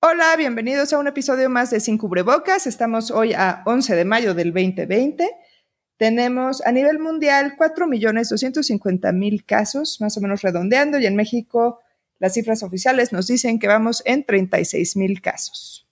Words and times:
Hola, 0.00 0.36
bienvenidos 0.36 0.92
a 0.92 0.98
un 1.00 1.08
episodio 1.08 1.50
más 1.50 1.70
de 1.70 1.80
Sin 1.80 1.98
Cubrebocas. 1.98 2.68
Estamos 2.68 3.10
hoy 3.10 3.32
a 3.32 3.64
11 3.66 3.96
de 3.96 4.04
mayo 4.04 4.32
del 4.32 4.52
2020. 4.52 5.28
Tenemos 5.96 6.64
a 6.64 6.70
nivel 6.70 7.00
mundial 7.00 7.56
4.250.000 7.58 9.44
casos, 9.44 10.00
más 10.00 10.16
o 10.16 10.20
menos 10.20 10.42
redondeando, 10.42 11.00
y 11.00 11.06
en 11.06 11.16
México 11.16 11.80
las 12.20 12.34
cifras 12.34 12.62
oficiales 12.62 13.12
nos 13.12 13.26
dicen 13.26 13.58
que 13.58 13.66
vamos 13.66 14.04
en 14.06 14.24
36.000 14.24 15.20
casos. 15.20 15.88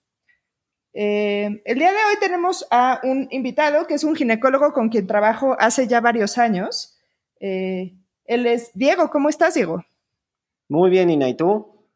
Eh, 0.93 1.61
el 1.65 1.77
día 1.77 1.91
de 1.91 1.99
hoy 1.99 2.15
tenemos 2.21 2.65
a 2.71 3.01
un 3.03 3.27
invitado 3.33 3.89
que 3.89 3.95
es 3.95 4.05
un 4.05 4.15
ginecólogo 4.15 4.73
con 4.73 4.89
quien 4.89 5.09
trabajo 5.09 5.57
hace 5.59 5.89
ya 5.89 6.01
varios 6.01 6.39
años. 6.39 6.97
Eh, 7.41 7.97
él 8.25 8.47
es 8.47 8.71
Diego. 8.73 9.11
¿Cómo 9.11 9.29
estás, 9.29 9.55
Diego? 9.55 9.85
Muy 10.69 10.91
bien, 10.91 11.11
Ina, 11.11 11.29
¿y 11.29 11.35
tú? 11.35 11.89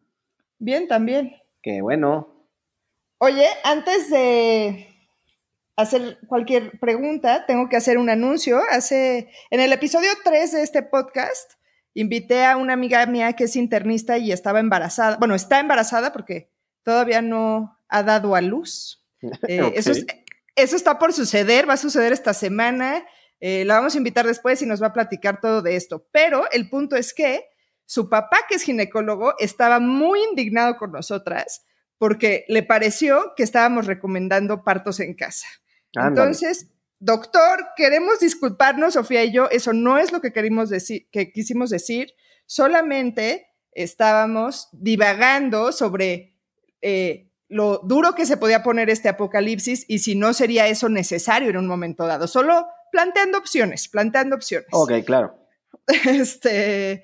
Bien, 0.59 0.89
también. 0.89 1.40
Qué 1.63 1.83
bueno. 1.83 2.49
Oye, 3.19 3.47
antes 3.65 4.09
de 4.09 4.89
hacer 5.77 6.19
cualquier 6.27 6.79
pregunta, 6.79 7.45
tengo 7.47 7.69
que 7.69 7.77
hacer 7.77 7.99
un 7.99 8.09
anuncio. 8.09 8.61
Hace, 8.71 9.31
en 9.51 9.61
el 9.61 9.73
episodio 9.73 10.09
3 10.25 10.53
de 10.53 10.63
este 10.63 10.83
podcast, 10.83 11.53
invité 11.93 12.47
a 12.47 12.57
una 12.57 12.73
amiga 12.73 13.05
mía 13.07 13.35
que 13.35 13.45
es 13.45 13.57
internista 13.57 14.17
y 14.17 14.33
estaba 14.33 14.61
embarazada. 14.61 15.17
Bueno, 15.19 15.35
está 15.35 15.61
embarazada 15.61 16.13
porque 16.13 16.51
todavía 16.83 17.21
no 17.21 17.79
ha 17.89 18.03
dado 18.03 18.35
a 18.35 18.41
luz. 18.41 18.97
Eh, 19.49 19.75
eso, 19.75 19.93
eso, 20.57 20.77
está 20.77 20.99
por 20.99 21.13
suceder, 21.13 21.69
va 21.69 21.75
a 21.75 21.77
suceder 21.77 22.11
esta 22.11 22.33
semana. 22.33 23.05
Eh, 23.39 23.67
la 23.67 23.75
vamos 23.75 23.95
a 23.95 23.99
invitar 23.99 24.27
después 24.27 24.63
y 24.63 24.67
nos 24.67 24.83
va 24.83 24.87
a 24.87 24.93
platicar 24.95 25.43
todo 25.43 25.61
de 25.61 25.77
esto. 25.77 26.07
Pero 26.11 26.51
el 26.53 26.71
punto 26.71 26.97
es 26.97 27.13
que 27.13 27.50
su 27.91 28.09
papá, 28.09 28.47
que 28.49 28.55
es 28.55 28.63
ginecólogo, 28.63 29.35
estaba 29.41 29.81
muy 29.81 30.23
indignado 30.23 30.77
con 30.77 30.93
nosotras 30.93 31.67
porque 31.99 32.45
le 32.47 32.63
pareció 32.63 33.33
que 33.37 33.43
estábamos 33.43 33.87
recomendando 33.87 34.63
partos 34.63 35.01
en 35.01 35.15
casa. 35.15 35.49
Entonces, 35.95 36.71
doctor, 37.01 37.67
queremos 37.77 38.21
disculparnos, 38.21 38.95
Sofía 38.95 39.25
y 39.25 39.33
yo, 39.33 39.51
eso 39.51 39.73
no 39.73 39.99
es 39.99 40.13
lo 40.13 40.21
que, 40.21 40.33
querimos 40.33 40.71
decir, 40.71 41.09
que 41.11 41.33
quisimos 41.33 41.69
decir, 41.69 42.13
solamente 42.47 43.49
estábamos 43.73 44.69
divagando 44.71 45.73
sobre 45.73 46.37
eh, 46.83 47.29
lo 47.49 47.79
duro 47.79 48.15
que 48.15 48.25
se 48.25 48.37
podía 48.37 48.63
poner 48.63 48.89
este 48.89 49.09
apocalipsis 49.09 49.85
y 49.89 49.99
si 49.99 50.15
no 50.15 50.33
sería 50.33 50.69
eso 50.69 50.89
necesario 50.89 51.51
en 51.51 51.57
un 51.57 51.67
momento 51.67 52.07
dado. 52.07 52.29
Solo 52.29 52.69
planteando 52.93 53.37
opciones, 53.37 53.89
planteando 53.89 54.37
opciones. 54.37 54.69
Ok, 54.71 54.93
claro. 55.05 55.37
Este, 56.05 57.03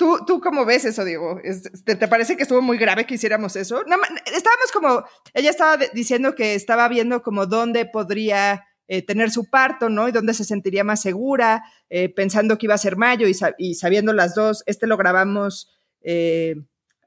¿tú, 0.00 0.24
¿Tú 0.26 0.40
cómo 0.40 0.64
ves 0.64 0.86
eso, 0.86 1.04
Diego? 1.04 1.38
¿Te, 1.84 1.94
¿Te, 1.94 2.08
parece 2.08 2.34
que 2.34 2.44
estuvo 2.44 2.62
muy 2.62 2.78
grave 2.78 3.04
que 3.04 3.16
hiciéramos 3.16 3.54
eso? 3.54 3.84
estábamos 3.84 4.72
como, 4.72 5.04
ella 5.34 5.50
estaba 5.50 5.76
diciendo 5.92 6.34
que 6.34 6.54
estaba 6.54 6.88
viendo 6.88 7.22
como 7.22 7.44
dónde 7.44 7.84
podría 7.84 8.64
eh, 8.88 9.02
tener 9.02 9.30
su 9.30 9.50
parto, 9.50 9.90
¿no? 9.90 10.08
Y 10.08 10.12
dónde 10.12 10.32
se 10.32 10.44
sentiría 10.44 10.84
más 10.84 11.02
segura, 11.02 11.64
eh, 11.90 12.08
pensando 12.08 12.56
que 12.56 12.64
iba 12.64 12.74
a 12.74 12.78
ser 12.78 12.96
mayo 12.96 13.28
y, 13.28 13.36
y, 13.58 13.74
sabiendo 13.74 14.14
las 14.14 14.34
dos, 14.34 14.62
este 14.64 14.86
lo 14.86 14.96
grabamos 14.96 15.70
eh, 16.00 16.56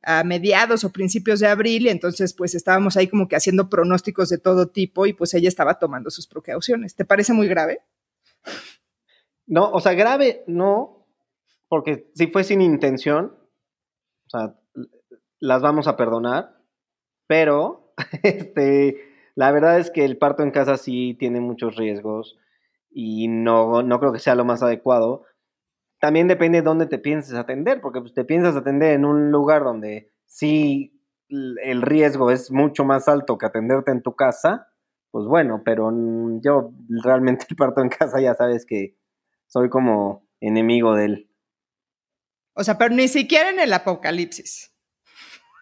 a 0.04 0.24
mediados 0.24 0.84
o 0.84 0.92
principios 0.92 1.40
de 1.40 1.48
abril 1.48 1.88
y 1.88 1.90
entonces 1.90 2.36
pues 2.36 2.54
estábamos 2.54 2.96
ahí 2.96 3.08
como 3.08 3.28
que 3.28 3.36
haciendo 3.36 3.70
pronósticos 3.70 4.30
de 4.30 4.38
todo 4.38 4.68
tipo 4.68 5.08
y 5.08 5.14
pues 5.14 5.34
ella 5.34 5.50
estaba 5.50 5.80
tomando 5.80 6.12
sus 6.12 6.28
precauciones. 6.28 6.94
¿Te 6.94 7.06
parece 7.06 7.34
muy 7.34 7.48
grave? 7.48 7.82
No, 9.48 9.72
o 9.72 9.82
sea, 9.82 9.94
grave 9.94 10.44
no, 10.46 10.93
porque 11.74 12.08
si 12.14 12.28
fue 12.28 12.44
sin 12.44 12.62
intención, 12.62 13.36
las 15.40 15.62
vamos 15.64 15.88
a 15.88 15.98
perdonar, 15.98 16.56
pero 17.26 17.96
este, 18.22 18.98
la 19.34 19.52
verdad 19.52 19.80
es 19.80 19.90
que 19.90 20.06
el 20.06 20.20
parto 20.20 20.44
en 20.44 20.52
casa 20.52 20.78
sí 20.78 21.16
tiene 21.18 21.42
muchos 21.42 21.76
riesgos 21.76 22.38
y 22.92 23.28
no, 23.28 23.82
no 23.82 24.00
creo 24.00 24.14
que 24.14 24.20
sea 24.20 24.36
lo 24.36 24.46
más 24.46 24.62
adecuado. 24.62 25.24
También 26.00 26.28
depende 26.28 26.60
de 26.60 26.64
dónde 26.64 26.86
te 26.86 27.00
pienses 27.00 27.34
atender, 27.34 27.82
porque 27.82 28.02
pues, 28.02 28.14
te 28.14 28.24
piensas 28.24 28.56
atender 28.56 28.94
en 28.94 29.04
un 29.04 29.32
lugar 29.32 29.64
donde 29.64 30.12
sí 30.28 31.02
el 31.30 31.82
riesgo 31.82 32.30
es 32.30 32.52
mucho 32.52 32.86
más 32.86 33.08
alto 33.08 33.40
que 33.40 33.48
atenderte 33.48 33.90
en 33.90 34.04
tu 34.04 34.16
casa, 34.16 34.68
pues 35.10 35.26
bueno, 35.26 35.64
pero 35.66 35.92
yo 36.40 36.72
realmente 37.04 37.48
el 37.50 37.56
parto 37.56 37.82
en 37.82 37.90
casa 37.90 38.22
ya 38.22 38.36
sabes 38.36 38.64
que 38.64 38.96
soy 39.48 39.70
como 39.70 40.28
enemigo 40.40 40.94
de 40.94 41.06
él. 41.06 41.30
O 42.54 42.64
sea, 42.64 42.78
pero 42.78 42.94
ni 42.94 43.08
siquiera 43.08 43.50
en 43.50 43.60
el 43.60 43.74
apocalipsis. 43.74 44.72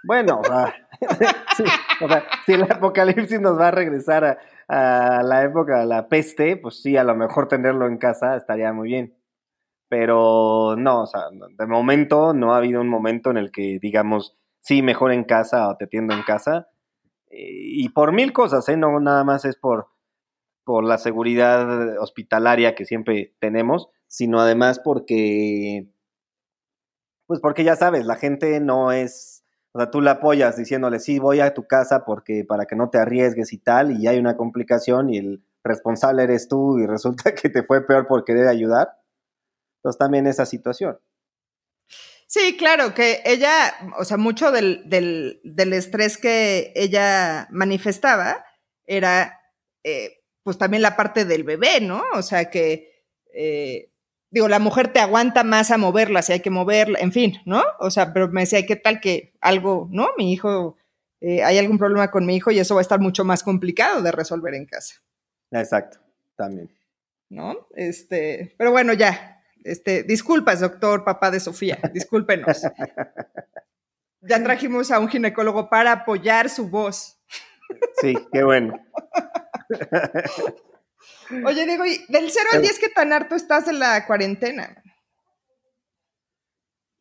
Bueno, 0.04 0.40
o 0.40 0.44
sea, 0.44 0.74
si 2.46 2.54
el 2.54 2.64
apocalipsis 2.64 3.40
nos 3.40 3.60
va 3.60 3.70
a 3.70 3.72
regresar 3.72 4.40
a, 4.68 5.22
la 5.24 5.44
época 5.44 5.80
de 5.80 5.86
la 5.86 6.08
peste, 6.08 6.58
pues 6.58 6.82
sí, 6.82 6.96
a 6.98 7.04
lo 7.04 7.16
mejor 7.16 7.48
tenerlo 7.48 7.88
en 7.88 7.98
casa 7.98 8.38
estaría 8.38 8.72
muy 8.74 8.88
bien. 8.88 9.18
Pero 9.90 10.76
no, 10.78 11.02
o 11.02 11.06
sea, 11.08 11.24
de 11.32 11.68
momento 11.68 12.34
no 12.34 12.54
ha 12.54 12.58
habido 12.58 12.80
un 12.80 12.88
momento 12.88 13.32
en 13.32 13.38
el 13.38 13.52
que 13.52 13.80
digamos, 13.82 14.38
sí, 14.62 14.82
mejor 14.82 15.12
en 15.12 15.26
casa 15.26 15.68
o 15.68 15.76
te 15.76 15.86
atiendo 15.86 16.14
en 16.14 16.24
casa 16.24 16.70
y 17.34 17.90
por 17.90 18.12
mil 18.12 18.34
cosas, 18.34 18.68
¿eh? 18.70 18.78
No 18.78 19.00
nada 19.00 19.24
más 19.24 19.46
es 19.46 19.56
por 19.56 19.88
la 20.66 20.98
seguridad 20.98 21.98
hospitalaria 22.00 22.76
que 22.76 22.86
siempre 22.86 23.34
tenemos, 23.40 23.90
sino 24.08 24.40
además 24.40 24.80
porque, 24.80 25.88
pues 27.32 27.40
porque 27.40 27.64
ya 27.64 27.78
sabes, 27.78 28.06
la 28.06 28.18
gente 28.18 28.60
no 28.60 28.92
es, 28.92 29.46
o 29.72 29.80
sea, 29.80 29.90
tú 29.90 30.02
la 30.02 30.12
apoyas 30.12 30.58
diciéndole, 30.58 31.00
sí, 31.00 31.18
voy 31.18 31.40
a 31.40 31.54
tu 31.54 31.66
casa 31.66 32.04
porque 32.04 32.44
para 32.44 32.66
que 32.66 32.76
no 32.76 32.90
te 32.90 32.98
arriesgues 32.98 33.54
y 33.54 33.58
tal, 33.58 33.98
y 33.98 34.06
hay 34.06 34.20
una 34.20 34.36
complicación 34.36 35.10
y 35.10 35.18
el 35.18 35.42
responsable 35.64 36.24
eres 36.24 36.50
tú 36.50 36.78
y 36.78 36.86
resulta 36.86 37.34
que 37.42 37.48
te 37.48 37.64
fue 37.64 37.88
peor 37.88 38.06
por 38.06 38.26
querer 38.26 38.50
ayudar. 38.50 38.98
Entonces 39.78 39.98
también 39.98 40.28
esa 40.28 40.46
situación. 40.46 41.00
Sí, 42.28 42.58
claro, 42.58 42.94
que 42.94 43.22
ella, 43.24 43.76
o 43.98 44.04
sea, 44.04 44.18
mucho 44.18 44.52
del, 44.52 44.90
del, 44.90 45.40
del 45.46 45.72
estrés 45.72 46.18
que 46.18 46.74
ella 46.76 47.48
manifestaba 47.50 48.44
era, 48.86 49.40
eh, 49.86 50.20
pues 50.44 50.58
también 50.58 50.84
la 50.84 50.98
parte 50.98 51.24
del 51.24 51.46
bebé, 51.46 51.80
¿no? 51.80 52.04
O 52.14 52.24
sea, 52.24 52.50
que, 52.50 53.06
eh, 53.34 53.91
digo, 54.32 54.48
la 54.48 54.60
mujer 54.60 54.92
te 54.92 55.00
aguanta 55.00 55.44
más 55.44 55.72
a 55.72 55.78
moverla, 55.78 56.22
si 56.22 56.34
hay 56.34 56.40
que 56.40 56.50
moverla, 56.50 56.98
en 57.00 57.12
fin, 57.12 57.38
¿no? 57.46 57.64
O 57.80 57.92
sea, 57.92 58.14
pero 58.14 58.30
me 58.30 58.42
decía, 58.42 58.66
¿qué 58.66 58.78
tal 58.78 59.00
que 59.00 59.34
algo, 59.42 59.88
¿no? 59.92 60.10
Mi 60.18 60.32
hijo, 60.32 60.78
eh, 61.20 61.44
hay 61.44 61.58
algún 61.58 61.78
problema 61.78 62.10
con 62.10 62.26
mi 62.26 62.36
hijo 62.36 62.50
y 62.50 62.60
eso 62.60 62.76
va 62.76 62.82
a 62.82 62.84
estar 62.84 63.00
mucho 63.00 63.26
más 63.26 63.44
complicado 63.44 64.02
de 64.02 64.12
resolver 64.12 64.56
en 64.56 64.66
casa. 64.66 64.96
Exacto, 65.52 66.00
también. 66.36 66.72
¿No? 67.30 67.68
Este, 67.76 68.56
pero 68.58 68.72
bueno, 68.72 68.94
ya, 68.94 69.44
este, 69.64 70.04
disculpas, 70.04 70.62
doctor, 70.62 71.04
papá 71.04 71.30
de 71.30 71.40
Sofía, 71.40 71.80
discúlpenos. 71.94 72.64
Ya 74.22 74.44
trajimos 74.44 74.92
a 74.92 75.00
un 75.00 75.10
ginecólogo 75.10 75.70
para 75.70 75.92
apoyar 75.92 76.50
su 76.50 76.70
voz. 76.70 77.20
Sí, 78.02 78.16
qué 78.32 78.44
bueno. 78.44 78.80
Oye, 81.46 81.66
digo, 81.66 81.86
¿y 81.86 82.04
del 82.10 82.30
0 82.30 82.50
al 82.54 82.62
10 82.62 82.80
qué 82.80 82.90
tan 82.90 83.14
harto 83.14 83.36
estás 83.36 83.66
de 83.66 83.74
la 83.74 84.06
cuarentena? 84.06 84.82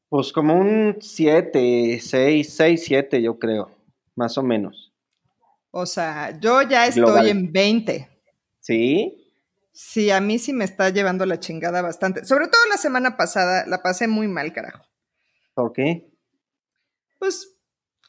Pues 0.08 0.32
como 0.32 0.58
un 0.58 0.98
7, 1.00 2.00
6, 2.00 2.56
6, 2.56 2.84
7 2.84 3.22
yo 3.22 3.38
creo, 3.38 3.76
más 4.16 4.36
o 4.38 4.42
menos. 4.42 4.92
O 5.70 5.86
sea, 5.86 6.38
yo 6.40 6.62
ya 6.62 6.86
estoy 6.86 7.04
Global. 7.04 7.28
en 7.28 7.52
20. 7.52 8.08
¿Sí? 8.58 9.16
Sí, 9.72 10.10
a 10.10 10.20
mí 10.20 10.38
sí 10.38 10.52
me 10.52 10.64
está 10.64 10.90
llevando 10.90 11.24
la 11.26 11.38
chingada 11.38 11.80
bastante. 11.80 12.24
Sobre 12.24 12.48
todo 12.48 12.60
la 12.68 12.76
semana 12.76 13.16
pasada 13.16 13.64
la 13.66 13.82
pasé 13.82 14.08
muy 14.08 14.26
mal, 14.26 14.52
carajo. 14.52 14.84
¿Por 15.54 15.72
qué? 15.72 16.10
Pues, 17.18 17.56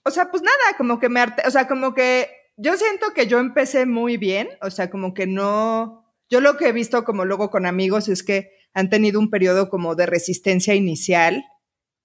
o 0.04 0.10
sea, 0.10 0.32
pues 0.32 0.42
nada, 0.42 0.78
como 0.78 1.00
que 1.00 1.10
me 1.10 1.20
arte, 1.20 1.44
o 1.48 1.52
sea, 1.52 1.68
como 1.68 1.94
que 1.94 2.30
yo 2.62 2.78
siento 2.78 3.08
que 3.16 3.26
yo 3.26 3.40
empecé 3.40 3.86
muy 3.86 4.18
bien, 4.18 4.50
o 4.62 4.70
sea, 4.70 4.92
como 4.92 5.14
que 5.14 5.26
no, 5.26 6.06
yo 6.30 6.42
lo 6.42 6.58
que 6.58 6.68
he 6.68 6.72
visto 6.72 7.04
como 7.04 7.26
luego 7.26 7.50
con 7.50 7.66
amigos 7.66 8.08
es 8.08 8.22
que 8.22 8.52
han 8.74 8.90
tenido 8.90 9.20
un 9.20 9.32
periodo 9.32 9.68
como 9.70 9.96
de 9.96 10.06
resistencia 10.06 10.76
inicial 10.76 11.44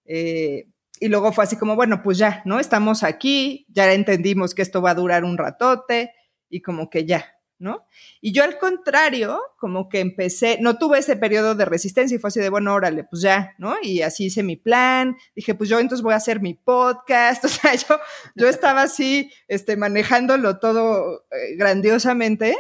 eh, 0.07 0.65
y 0.99 1.09
luego 1.09 1.33
fue 1.33 1.45
así 1.45 1.57
como, 1.57 1.77
bueno, 1.77 2.03
pues 2.03 2.17
ya, 2.17 2.43
¿no? 2.47 2.59
Estamos 2.59 3.03
aquí, 3.03 3.67
ya 3.69 3.93
entendimos 3.93 4.55
que 4.55 4.63
esto 4.63 4.81
va 4.81 4.93
a 4.93 4.95
durar 4.95 5.25
un 5.25 5.37
ratote 5.37 6.13
y 6.49 6.63
como 6.63 6.89
que 6.89 7.05
ya, 7.05 7.36
¿no? 7.59 7.87
Y 8.21 8.33
yo 8.33 8.45
al 8.45 8.59
contrario, 8.59 9.41
como 9.59 9.89
que 9.89 10.01
empecé, 10.01 10.59
no 10.61 10.79
tuve 10.79 10.99
ese 10.99 11.17
periodo 11.17 11.55
de 11.55 11.65
resistencia 11.65 12.15
y 12.15 12.19
fue 12.19 12.29
así 12.29 12.41
de, 12.41 12.51
bueno, 12.51 12.75
órale, 12.75 13.05
pues 13.05 13.23
ya, 13.23 13.55
¿no? 13.59 13.77
Y 13.83 14.03
así 14.03 14.27
hice 14.27 14.43
mi 14.43 14.57
plan, 14.57 15.17
dije, 15.35 15.55
pues 15.55 15.71
yo 15.71 15.79
entonces 15.79 16.03
voy 16.03 16.13
a 16.13 16.17
hacer 16.17 16.41
mi 16.41 16.55
podcast, 16.55 17.45
o 17.47 17.49
sea, 17.49 17.75
yo, 17.75 17.99
yo 18.35 18.49
estaba 18.49 18.83
así, 18.83 19.31
este, 19.49 19.77
manejándolo 19.77 20.59
todo 20.59 21.27
eh, 21.31 21.57
grandiosamente 21.57 22.57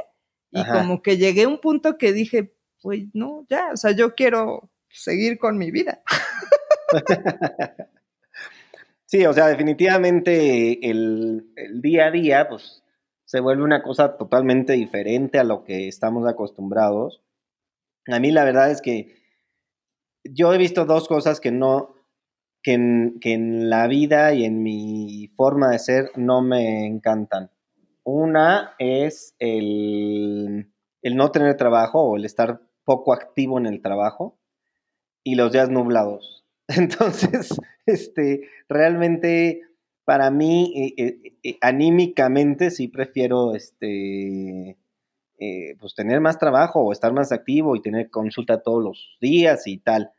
y 0.50 0.60
Ajá. 0.60 0.80
como 0.80 1.02
que 1.02 1.16
llegué 1.16 1.44
a 1.44 1.48
un 1.48 1.60
punto 1.60 1.98
que 1.98 2.12
dije, 2.12 2.54
pues 2.82 3.04
no, 3.12 3.46
ya, 3.48 3.70
o 3.72 3.76
sea, 3.76 3.92
yo 3.92 4.14
quiero 4.14 4.70
seguir 4.88 5.38
con 5.38 5.58
mi 5.58 5.70
vida. 5.70 6.02
Sí, 9.08 9.24
o 9.24 9.32
sea, 9.32 9.46
definitivamente 9.46 10.90
el, 10.90 11.46
el, 11.54 11.80
día 11.80 12.06
a 12.06 12.10
día, 12.10 12.48
pues, 12.48 12.82
se 13.26 13.40
vuelve 13.40 13.64
una 13.64 13.82
cosa 13.82 14.16
totalmente 14.16 14.72
diferente 14.74 15.38
a 15.38 15.44
lo 15.44 15.64
que 15.64 15.88
estamos 15.88 16.26
acostumbrados. 16.28 17.22
A 18.06 18.20
mí 18.20 18.30
la 18.30 18.44
verdad 18.44 18.70
es 18.70 18.80
que 18.80 19.16
yo 20.22 20.54
he 20.54 20.58
visto 20.58 20.84
dos 20.84 21.08
cosas 21.08 21.40
que 21.40 21.50
no, 21.50 21.96
que 22.62 22.74
en, 22.74 23.18
que 23.20 23.32
en 23.32 23.68
la 23.68 23.88
vida 23.88 24.32
y 24.32 24.44
en 24.44 24.62
mi 24.62 25.28
forma 25.36 25.70
de 25.70 25.80
ser 25.80 26.10
no 26.14 26.40
me 26.40 26.86
encantan. 26.86 27.50
Una 28.04 28.74
es 28.78 29.34
el, 29.40 30.72
el 31.02 31.16
no 31.16 31.32
tener 31.32 31.56
trabajo 31.56 32.02
o 32.02 32.16
el 32.16 32.24
estar 32.24 32.60
poco 32.84 33.12
activo 33.12 33.58
en 33.58 33.66
el 33.66 33.82
trabajo 33.82 34.38
y 35.24 35.34
los 35.34 35.50
días 35.50 35.68
nublados. 35.68 36.46
Entonces, 36.68 37.48
este, 37.86 38.48
realmente 38.68 39.62
para 40.06 40.30
mí, 40.30 40.72
eh, 40.76 40.94
eh, 41.04 41.32
eh, 41.42 41.58
anímicamente, 41.60 42.70
sí 42.70 42.86
prefiero 42.86 43.54
este, 43.54 44.78
pues 45.80 45.94
tener 45.96 46.20
más 46.20 46.38
trabajo 46.38 46.80
o 46.80 46.92
estar 46.92 47.12
más 47.12 47.32
activo 47.32 47.74
y 47.74 47.82
tener 47.82 48.08
consulta 48.08 48.62
todos 48.62 48.82
los 48.82 49.18
días 49.20 49.66
y 49.66 49.78
tal. 49.78 50.12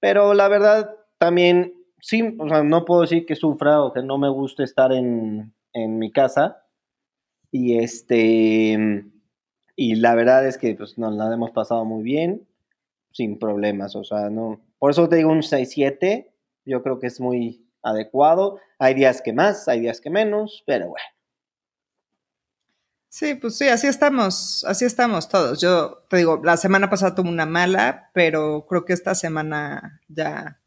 Pero 0.00 0.32
la 0.32 0.48
verdad, 0.48 0.96
también, 1.18 1.74
sí, 2.00 2.34
o 2.38 2.48
sea, 2.48 2.62
no 2.62 2.86
puedo 2.86 3.02
decir 3.02 3.26
que 3.26 3.36
sufra 3.36 3.82
o 3.82 3.92
que 3.92 4.02
no 4.02 4.16
me 4.16 4.30
guste 4.30 4.64
estar 4.64 4.90
en, 4.90 5.52
en 5.74 5.98
mi 5.98 6.10
casa. 6.10 6.64
Y 7.52 7.76
este, 7.78 9.04
y 9.76 9.96
la 9.96 10.14
verdad 10.14 10.46
es 10.46 10.56
que 10.56 10.74
pues 10.74 10.96
nos 10.96 11.14
la 11.14 11.32
hemos 11.32 11.50
pasado 11.50 11.84
muy 11.84 12.02
bien, 12.02 12.48
sin 13.12 13.38
problemas, 13.38 13.94
o 13.96 14.04
sea, 14.04 14.30
no. 14.30 14.62
Por 14.78 14.92
eso 14.92 15.10
te 15.10 15.16
digo 15.16 15.30
un 15.30 15.42
6-7, 15.42 16.32
yo 16.64 16.82
creo 16.82 16.98
que 16.98 17.08
es 17.08 17.20
muy 17.20 17.69
adecuado. 17.82 18.58
Hay 18.78 18.94
días 18.94 19.22
que 19.22 19.32
más, 19.32 19.68
hay 19.68 19.80
días 19.80 20.00
que 20.00 20.10
menos, 20.10 20.62
pero 20.66 20.88
bueno. 20.88 21.04
Sí, 23.12 23.34
pues 23.34 23.58
sí, 23.58 23.66
así 23.68 23.88
estamos, 23.88 24.64
así 24.68 24.84
estamos 24.84 25.28
todos. 25.28 25.60
Yo 25.60 26.04
te 26.08 26.18
digo, 26.18 26.40
la 26.44 26.56
semana 26.56 26.88
pasada 26.88 27.16
tuve 27.16 27.28
una 27.28 27.44
mala, 27.44 28.10
pero 28.14 28.66
creo 28.68 28.84
que 28.84 28.92
esta 28.92 29.16
semana 29.16 30.00
ya 30.06 30.60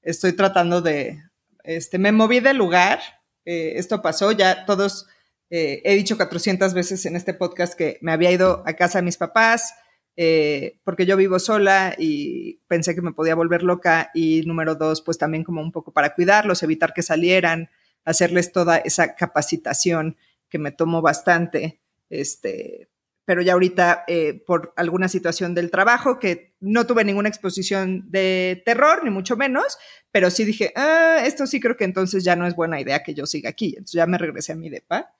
estoy 0.00 0.32
tratando 0.34 0.80
de, 0.80 1.20
este, 1.64 1.98
me 1.98 2.12
moví 2.12 2.38
de 2.38 2.54
lugar, 2.54 3.00
eh, 3.44 3.72
esto 3.76 4.00
pasó, 4.00 4.30
ya 4.30 4.64
todos, 4.64 5.08
eh, 5.50 5.82
he 5.84 5.94
dicho 5.96 6.16
400 6.16 6.72
veces 6.72 7.04
en 7.04 7.16
este 7.16 7.34
podcast 7.34 7.74
que 7.74 7.98
me 8.00 8.12
había 8.12 8.30
ido 8.30 8.62
a 8.64 8.74
casa 8.74 8.98
de 8.98 9.04
mis 9.04 9.16
papás, 9.16 9.74
eh, 10.16 10.78
porque 10.84 11.06
yo 11.06 11.16
vivo 11.16 11.38
sola 11.38 11.94
y 11.98 12.60
pensé 12.68 12.94
que 12.94 13.02
me 13.02 13.12
podía 13.12 13.34
volver 13.34 13.62
loca 13.62 14.10
y 14.14 14.42
número 14.42 14.74
dos, 14.74 15.02
pues 15.02 15.18
también 15.18 15.44
como 15.44 15.62
un 15.62 15.72
poco 15.72 15.92
para 15.92 16.14
cuidarlos, 16.14 16.62
evitar 16.62 16.92
que 16.92 17.02
salieran, 17.02 17.70
hacerles 18.04 18.52
toda 18.52 18.78
esa 18.78 19.14
capacitación 19.14 20.16
que 20.48 20.58
me 20.58 20.72
tomó 20.72 21.00
bastante, 21.00 21.80
este, 22.10 22.90
pero 23.24 23.40
ya 23.40 23.54
ahorita 23.54 24.04
eh, 24.06 24.42
por 24.46 24.74
alguna 24.76 25.08
situación 25.08 25.54
del 25.54 25.70
trabajo 25.70 26.18
que 26.18 26.54
no 26.60 26.86
tuve 26.86 27.04
ninguna 27.04 27.30
exposición 27.30 28.10
de 28.10 28.62
terror, 28.66 29.04
ni 29.04 29.10
mucho 29.10 29.36
menos, 29.36 29.78
pero 30.10 30.30
sí 30.30 30.44
dije, 30.44 30.72
ah, 30.76 31.22
esto 31.24 31.46
sí 31.46 31.58
creo 31.58 31.76
que 31.76 31.84
entonces 31.84 32.24
ya 32.24 32.36
no 32.36 32.46
es 32.46 32.54
buena 32.54 32.80
idea 32.80 33.02
que 33.02 33.14
yo 33.14 33.24
siga 33.24 33.48
aquí, 33.48 33.70
entonces 33.70 33.94
ya 33.94 34.06
me 34.06 34.18
regresé 34.18 34.52
a 34.52 34.56
mi 34.56 34.68
depa. 34.68 35.14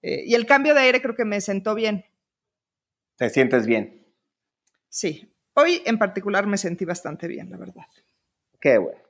Eh, 0.00 0.22
y 0.26 0.34
el 0.34 0.46
cambio 0.46 0.74
de 0.74 0.80
aire 0.80 1.02
creo 1.02 1.16
que 1.16 1.24
me 1.24 1.40
sentó 1.40 1.74
bien. 1.74 2.04
¿Te 3.16 3.28
sientes 3.30 3.66
bien? 3.66 3.97
Sí, 4.88 5.32
hoy 5.54 5.82
en 5.84 5.98
particular 5.98 6.46
me 6.46 6.58
sentí 6.58 6.84
bastante 6.84 7.28
bien, 7.28 7.50
la 7.50 7.56
verdad. 7.56 7.86
Qué 8.60 8.78
bueno. 8.78 9.00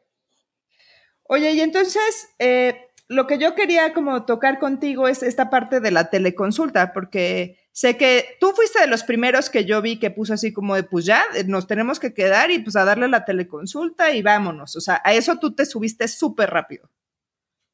Oye, 1.25 1.53
y 1.53 1.61
entonces, 1.61 2.31
eh, 2.39 2.89
lo 3.09 3.27
que 3.27 3.39
yo 3.39 3.55
quería 3.55 3.95
como 3.95 4.25
tocar 4.25 4.59
contigo 4.59 5.09
es 5.09 5.23
esta 5.23 5.51
parte 5.51 5.81
de 5.81 5.91
la 5.91 6.11
teleconsulta, 6.11 6.93
porque 6.93 7.59
sé 7.73 7.97
que 7.97 8.37
tú 8.41 8.53
fuiste 8.53 8.81
de 8.81 8.87
los 8.87 9.03
primeros 9.03 9.51
que 9.51 9.65
yo 9.65 9.81
vi 9.81 9.99
que 9.99 10.11
puso 10.11 10.35
así 10.35 10.53
como 10.53 10.75
de, 10.75 10.83
pues 10.83 11.05
ya, 11.05 11.23
eh, 11.35 11.45
nos 11.45 11.67
tenemos 11.67 12.01
que 12.01 12.13
quedar 12.13 12.51
y 12.51 12.59
pues 12.59 12.77
a 12.77 12.85
darle 12.85 13.09
la 13.09 13.25
teleconsulta 13.25 14.13
y 14.13 14.23
vámonos. 14.23 14.77
O 14.77 14.81
sea, 14.81 15.01
a 15.05 15.15
eso 15.15 15.39
tú 15.39 15.55
te 15.55 15.65
subiste 15.65 16.09
súper 16.09 16.51
rápido. 16.51 16.91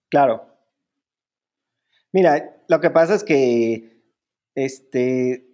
Claro. 0.08 0.54
Mira, 2.12 2.56
lo 2.68 2.80
que 2.80 2.90
pasa 2.90 3.14
es 3.14 3.24
que, 3.24 4.02
este, 4.54 5.53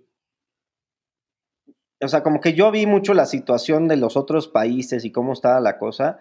o 2.03 2.09
sea, 2.09 2.23
como 2.23 2.41
que 2.41 2.55
yo 2.55 2.71
vi 2.71 2.87
mucho 2.87 3.15
la 3.15 3.27
situación 3.27 3.89
de 3.89 3.97
los 3.97 4.17
otros 4.17 4.49
países 4.49 5.05
y 5.05 5.13
cómo 5.13 5.33
estaba 5.33 5.61
la 5.61 5.79
cosa, 5.79 6.19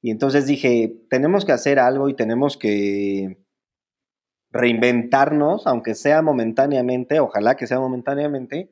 y 0.00 0.10
entonces 0.10 0.46
dije, 0.46 0.94
tenemos 1.08 1.44
que 1.44 1.52
hacer 1.52 1.78
algo 1.78 2.08
y 2.08 2.14
tenemos 2.14 2.56
que 2.56 3.38
reinventarnos, 4.50 5.66
aunque 5.66 5.94
sea 5.94 6.22
momentáneamente, 6.22 7.20
ojalá 7.20 7.56
que 7.56 7.66
sea 7.66 7.80
momentáneamente, 7.80 8.70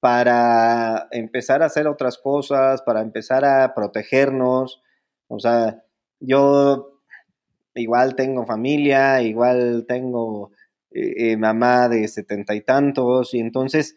para 0.00 1.08
empezar 1.10 1.62
a 1.62 1.66
hacer 1.66 1.86
otras 1.86 2.18
cosas, 2.18 2.82
para 2.82 3.02
empezar 3.02 3.44
a 3.44 3.74
protegernos. 3.74 4.82
O 5.28 5.38
sea, 5.38 5.82
yo 6.20 7.00
igual 7.74 8.14
tengo 8.16 8.46
familia, 8.46 9.22
igual 9.22 9.84
tengo 9.86 10.52
eh, 10.90 11.32
eh, 11.32 11.36
mamá 11.36 11.88
de 11.88 12.08
setenta 12.08 12.54
y 12.54 12.62
tantos, 12.62 13.34
y 13.34 13.40
entonces 13.40 13.96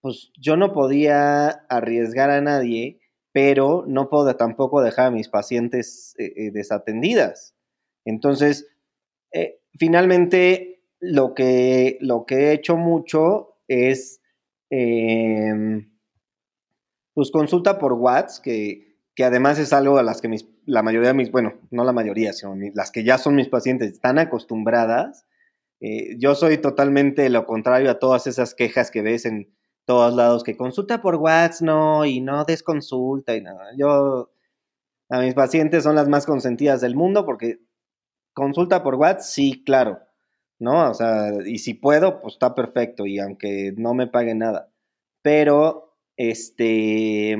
pues 0.00 0.30
yo 0.38 0.56
no 0.56 0.72
podía 0.72 1.48
arriesgar 1.68 2.30
a 2.30 2.40
nadie, 2.40 3.00
pero 3.32 3.84
no 3.86 4.08
puedo 4.08 4.34
tampoco 4.36 4.82
dejar 4.82 5.06
a 5.06 5.10
mis 5.10 5.28
pacientes 5.28 6.14
eh, 6.18 6.32
eh, 6.36 6.50
desatendidas. 6.50 7.54
Entonces, 8.04 8.68
eh, 9.32 9.60
finalmente, 9.78 10.82
lo 11.00 11.34
que, 11.34 11.98
lo 12.00 12.26
que 12.26 12.36
he 12.36 12.52
hecho 12.52 12.76
mucho 12.76 13.56
es, 13.68 14.20
em, 14.70 15.92
pues 17.14 17.30
consulta 17.30 17.78
por 17.78 17.92
WhatsApp, 17.94 18.42
que, 18.44 18.96
que, 19.14 19.24
además 19.24 19.58
es 19.58 19.72
algo 19.72 19.98
a 19.98 20.02
las 20.02 20.20
que 20.20 20.28
mis, 20.28 20.48
la 20.64 20.82
mayoría 20.82 21.08
de 21.08 21.14
mis, 21.14 21.30
bueno, 21.30 21.54
no 21.70 21.84
la 21.84 21.92
mayoría, 21.92 22.32
sino 22.32 22.56
las 22.74 22.90
que 22.90 23.04
ya 23.04 23.18
son 23.18 23.34
mis 23.34 23.48
pacientes 23.48 23.92
están 23.92 24.18
acostumbradas. 24.18 25.26
yo 26.18 26.34
soy 26.34 26.58
totalmente 26.58 27.28
lo 27.30 27.46
contrario 27.46 27.90
a 27.90 27.98
todas 28.00 28.26
esas 28.26 28.54
quejas 28.54 28.90
que 28.90 29.02
ves 29.02 29.24
en, 29.26 29.57
todos 29.88 30.14
lados 30.14 30.44
que 30.44 30.54
consulta 30.54 31.00
por 31.00 31.14
WhatsApp, 31.14 31.62
no, 31.62 32.04
y 32.04 32.20
no 32.20 32.44
desconsulta 32.44 33.34
y 33.34 33.40
nada. 33.40 33.70
Yo, 33.74 34.30
a 35.08 35.20
mis 35.20 35.32
pacientes 35.32 35.82
son 35.82 35.96
las 35.96 36.10
más 36.10 36.26
consentidas 36.26 36.82
del 36.82 36.94
mundo 36.94 37.24
porque 37.24 37.60
consulta 38.34 38.82
por 38.82 38.96
WhatsApp, 38.96 39.22
sí, 39.22 39.64
claro, 39.64 40.00
¿no? 40.58 40.90
O 40.90 40.92
sea, 40.92 41.30
y 41.46 41.58
si 41.60 41.72
puedo, 41.72 42.20
pues 42.20 42.34
está 42.34 42.54
perfecto 42.54 43.06
y 43.06 43.18
aunque 43.18 43.72
no 43.78 43.94
me 43.94 44.06
pague 44.06 44.34
nada. 44.34 44.70
Pero, 45.22 45.96
este, 46.18 47.34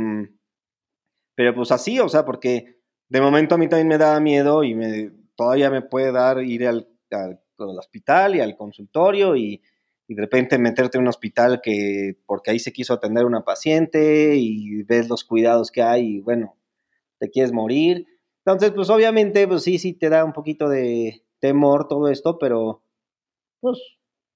pero 1.36 1.54
pues 1.54 1.70
así, 1.70 2.00
o 2.00 2.08
sea, 2.08 2.24
porque 2.24 2.80
de 3.10 3.20
momento 3.20 3.56
a 3.56 3.58
mí 3.58 3.68
también 3.68 3.88
me 3.88 3.98
da 3.98 4.18
miedo 4.20 4.64
y 4.64 4.74
me, 4.74 5.12
todavía 5.36 5.68
me 5.68 5.82
puede 5.82 6.12
dar 6.12 6.42
ir 6.42 6.66
al, 6.66 6.88
al 7.10 7.38
hospital 7.58 8.36
y 8.36 8.40
al 8.40 8.56
consultorio 8.56 9.36
y 9.36 9.60
y 10.08 10.14
de 10.14 10.22
repente 10.22 10.58
meterte 10.58 10.96
en 10.96 11.02
un 11.02 11.08
hospital 11.08 11.60
que 11.62 12.16
porque 12.26 12.50
ahí 12.50 12.58
se 12.58 12.72
quiso 12.72 12.94
atender 12.94 13.26
una 13.26 13.44
paciente 13.44 14.36
y 14.36 14.82
ves 14.84 15.08
los 15.08 15.22
cuidados 15.22 15.70
que 15.70 15.82
hay 15.82 16.16
y 16.16 16.20
bueno, 16.20 16.56
te 17.18 17.30
quieres 17.30 17.52
morir. 17.52 18.06
Entonces, 18.44 18.72
pues 18.72 18.88
obviamente, 18.88 19.46
pues 19.46 19.62
sí, 19.62 19.78
sí 19.78 19.92
te 19.92 20.08
da 20.08 20.24
un 20.24 20.32
poquito 20.32 20.68
de 20.70 21.24
temor 21.40 21.88
todo 21.88 22.08
esto, 22.08 22.38
pero 22.38 22.82
pues 23.60 23.78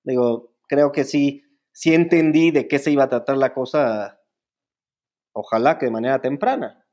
digo, 0.04 0.54
creo 0.68 0.92
que 0.92 1.04
sí, 1.04 1.44
sí 1.72 1.94
entendí 1.94 2.50
de 2.50 2.68
qué 2.68 2.78
se 2.78 2.90
iba 2.90 3.04
a 3.04 3.08
tratar 3.08 3.38
la 3.38 3.54
cosa, 3.54 4.20
ojalá 5.32 5.78
que 5.78 5.86
de 5.86 5.92
manera 5.92 6.20
temprana. 6.20 6.86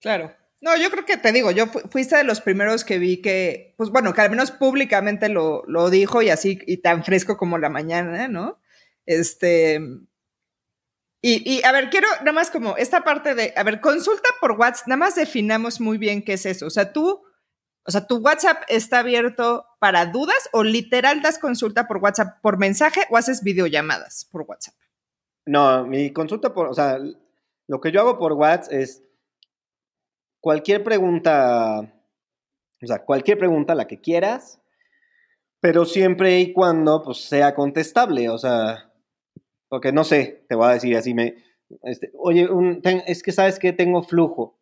Claro. 0.00 0.39
No, 0.62 0.76
yo 0.76 0.90
creo 0.90 1.06
que 1.06 1.16
te 1.16 1.32
digo, 1.32 1.50
yo 1.50 1.66
fuiste 1.66 2.16
de 2.16 2.24
los 2.24 2.42
primeros 2.42 2.84
que 2.84 2.98
vi 2.98 3.22
que, 3.22 3.74
pues 3.78 3.90
bueno, 3.90 4.12
que 4.12 4.20
al 4.20 4.30
menos 4.30 4.50
públicamente 4.50 5.30
lo, 5.30 5.64
lo 5.66 5.88
dijo 5.88 6.20
y 6.20 6.28
así, 6.28 6.58
y 6.66 6.78
tan 6.78 7.02
fresco 7.02 7.38
como 7.38 7.56
la 7.56 7.70
mañana, 7.70 8.28
¿no? 8.28 8.60
Este, 9.06 9.80
y, 11.22 11.50
y, 11.50 11.62
a 11.64 11.72
ver, 11.72 11.90
quiero 11.90 12.08
nada 12.20 12.32
más 12.32 12.50
como 12.50 12.76
esta 12.76 13.04
parte 13.04 13.34
de, 13.34 13.52
a 13.56 13.62
ver, 13.62 13.80
consulta 13.80 14.28
por 14.40 14.52
WhatsApp, 14.52 14.88
nada 14.88 14.98
más 14.98 15.14
definamos 15.14 15.80
muy 15.80 15.98
bien 15.98 16.22
qué 16.22 16.34
es 16.34 16.46
eso. 16.46 16.66
O 16.66 16.70
sea, 16.70 16.92
tú, 16.92 17.22
o 17.84 17.90
sea, 17.90 18.06
tu 18.06 18.18
WhatsApp 18.18 18.62
está 18.68 19.00
abierto 19.00 19.66
para 19.80 20.06
dudas 20.06 20.48
o 20.52 20.62
literal 20.62 21.20
das 21.20 21.38
consulta 21.38 21.86
por 21.86 21.98
WhatsApp 21.98 22.40
por 22.40 22.58
mensaje 22.58 23.02
o 23.10 23.18
haces 23.18 23.42
videollamadas 23.42 24.28
por 24.30 24.42
WhatsApp. 24.42 24.74
No, 25.44 25.86
mi 25.86 26.10
consulta 26.12 26.54
por, 26.54 26.68
o 26.68 26.74
sea, 26.74 26.98
lo 27.66 27.80
que 27.80 27.92
yo 27.92 28.00
hago 28.00 28.18
por 28.18 28.32
WhatsApp 28.32 28.72
es 28.72 29.02
cualquier 30.40 30.82
pregunta, 30.82 31.80
o 32.82 32.86
sea, 32.86 33.04
cualquier 33.04 33.38
pregunta, 33.38 33.74
la 33.74 33.86
que 33.86 34.00
quieras, 34.00 34.60
pero 35.60 35.84
siempre 35.84 36.40
y 36.40 36.52
cuando 36.52 37.02
pues, 37.02 37.18
sea 37.18 37.54
contestable, 37.54 38.28
o 38.30 38.38
sea, 38.38 38.92
porque 39.68 39.92
no 39.92 40.04
sé, 40.04 40.44
te 40.48 40.54
voy 40.54 40.68
a 40.68 40.74
decir 40.74 40.96
así, 40.96 41.14
me, 41.14 41.36
este, 41.82 42.10
oye, 42.18 42.48
es 43.06 43.22
que 43.22 43.32
sabes 43.32 43.58
que 43.58 43.72
tengo 43.72 44.02
flujo. 44.02 44.58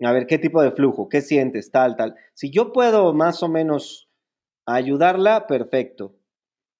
a 0.00 0.12
ver 0.12 0.26
qué 0.26 0.38
tipo 0.38 0.62
de 0.62 0.70
flujo, 0.70 1.08
qué 1.08 1.22
sientes, 1.22 1.70
tal, 1.70 1.96
tal. 1.96 2.16
Si 2.34 2.50
yo 2.50 2.72
puedo 2.72 3.12
más 3.14 3.42
o 3.42 3.48
menos 3.48 4.08
ayudarla, 4.66 5.46
perfecto. 5.46 6.14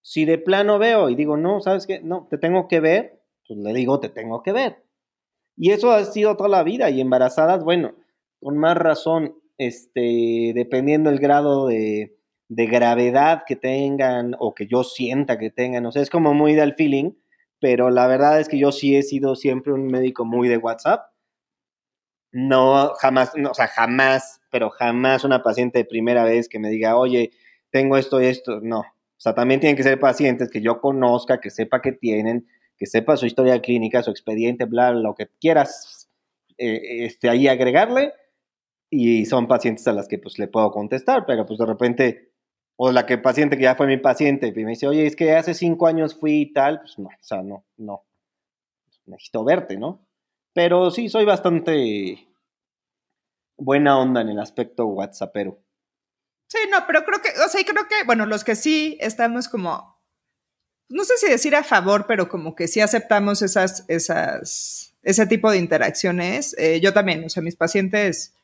Si 0.03 0.25
de 0.25 0.39
plano 0.39 0.79
veo 0.79 1.11
y 1.11 1.17
digo, 1.17 1.37
no, 1.37 1.61
¿sabes 1.61 1.87
qué? 1.87 2.01
No, 2.01 2.29
te 2.31 2.39
tengo 2.39 2.69
que 2.69 2.81
ver, 2.81 3.23
pues 3.47 3.59
le 3.59 3.73
digo, 3.73 3.99
te 3.99 4.09
tengo 4.09 4.43
que 4.43 4.53
ver. 4.53 4.88
Y 5.59 5.73
eso 5.73 5.91
ha 5.91 6.05
sido 6.05 6.37
toda 6.37 6.49
la 6.49 6.63
vida. 6.63 6.89
Y 6.91 7.01
embarazadas, 7.01 7.65
bueno, 7.65 7.95
con 8.41 8.57
más 8.57 8.77
razón, 8.77 9.35
este, 9.59 10.53
dependiendo 10.55 11.11
el 11.11 11.19
grado 11.19 11.67
de, 11.67 12.17
de 12.49 12.67
gravedad 12.67 13.43
que 13.47 13.57
tengan 13.57 14.37
o 14.39 14.55
que 14.55 14.67
yo 14.67 14.85
sienta 14.85 15.39
que 15.39 15.51
tengan, 15.51 15.85
o 15.85 15.93
sea, 15.93 16.03
es 16.03 16.11
como 16.11 16.33
muy 16.33 16.55
del 16.55 16.75
feeling, 16.75 17.13
pero 17.61 17.91
la 17.91 18.07
verdad 18.07 18.41
es 18.41 18.49
que 18.49 18.59
yo 18.59 18.73
sí 18.73 18.97
he 18.97 19.03
sido 19.03 19.35
siempre 19.35 19.73
un 19.73 19.87
médico 19.89 20.25
muy 20.25 20.49
de 20.49 20.59
WhatsApp. 20.59 21.11
No, 22.31 22.93
jamás, 23.01 23.33
no, 23.37 23.51
o 23.51 23.55
sea, 23.55 23.69
jamás, 23.69 24.41
pero 24.51 24.71
jamás 24.71 25.25
una 25.25 25.43
paciente 25.43 25.79
de 25.79 25.85
primera 25.85 26.25
vez 26.25 26.49
que 26.49 26.59
me 26.59 26.69
diga, 26.69 26.97
oye, 26.97 27.33
tengo 27.71 27.97
esto 27.97 28.21
y 28.21 28.27
esto, 28.27 28.61
no. 28.61 28.81
O 28.81 29.21
sea, 29.21 29.35
también 29.35 29.61
tienen 29.61 29.77
que 29.77 29.83
ser 29.83 29.99
pacientes 29.99 30.51
que 30.51 30.61
yo 30.61 30.81
conozca, 30.81 31.41
que 31.41 31.51
sepa 31.51 31.81
que 31.83 31.93
tienen, 31.93 32.47
que 32.79 32.87
sepa 32.87 33.17
su 33.17 33.27
historia 33.27 33.61
clínica, 33.61 34.03
su 34.03 34.11
expediente, 34.11 34.65
bla, 34.65 34.93
lo 34.93 35.15
que 35.15 35.29
quieras 35.41 36.09
eh, 36.57 37.05
este, 37.05 37.29
ahí 37.29 37.49
agregarle. 37.49 38.15
Y 38.91 39.27
son 39.27 39.49
pacientes 39.49 39.87
a 39.87 39.93
las 39.93 40.09
que 40.09 40.19
pues 40.19 40.39
le 40.39 40.49
puedo 40.49 40.71
contestar, 40.71 41.27
pero 41.27 41.45
pues 41.45 41.59
de 41.59 41.67
repente 41.67 42.29
o 42.81 42.93
la 42.93 43.07
que 43.07 43.19
paciente 43.19 43.57
que 43.57 43.65
ya 43.65 43.75
fue 43.75 43.89
mi 43.89 43.99
paciente 43.99 44.47
y 44.47 44.65
me 44.65 44.71
dice, 44.71 44.87
oye, 44.87 45.05
es 45.05 45.17
que 45.17 45.35
hace 45.35 45.53
cinco 45.53 45.89
años 45.89 46.15
fui 46.15 46.43
y 46.43 46.53
tal, 46.53 46.81
pues 46.81 46.97
no, 46.99 47.09
o 47.09 47.23
sea, 47.23 47.43
no, 47.43 47.67
no, 47.77 48.07
necesito 49.07 49.45
verte, 49.45 49.77
¿no? 49.77 50.07
Pero 50.55 50.93
sí, 50.93 51.09
soy 51.09 51.25
bastante 51.25 52.29
buena 53.57 53.99
onda 53.99 54.21
en 54.21 54.29
el 54.29 54.39
aspecto 54.39 54.87
WhatsAppero. 54.87 55.59
Sí, 56.47 56.59
no, 56.71 56.79
pero 56.87 57.05
creo 57.05 57.21
que, 57.21 57.31
o 57.45 57.49
sea, 57.49 57.65
creo 57.65 57.89
que, 57.89 58.07
bueno, 58.07 58.27
los 58.27 58.45
que 58.45 58.55
sí 58.55 58.97
estamos 59.01 59.49
como, 59.49 59.98
no 60.89 61.05
sé 61.05 61.15
si 61.19 61.29
decir 61.29 61.55
a 61.55 61.65
favor, 61.65 62.07
pero 62.07 62.29
como 62.29 62.55
que 62.55 62.69
sí 62.69 62.81
aceptamos 62.81 63.43
esas, 63.43 63.85
esas, 63.89 64.95
ese 65.03 65.27
tipo 65.27 65.51
de 65.51 65.59
interacciones. 65.59 66.55
Eh, 66.59 66.81
yo 66.81 66.93
también, 66.93 67.25
o 67.25 67.29
sea, 67.29 67.43
mis 67.43 67.57
pacientes 67.57 68.35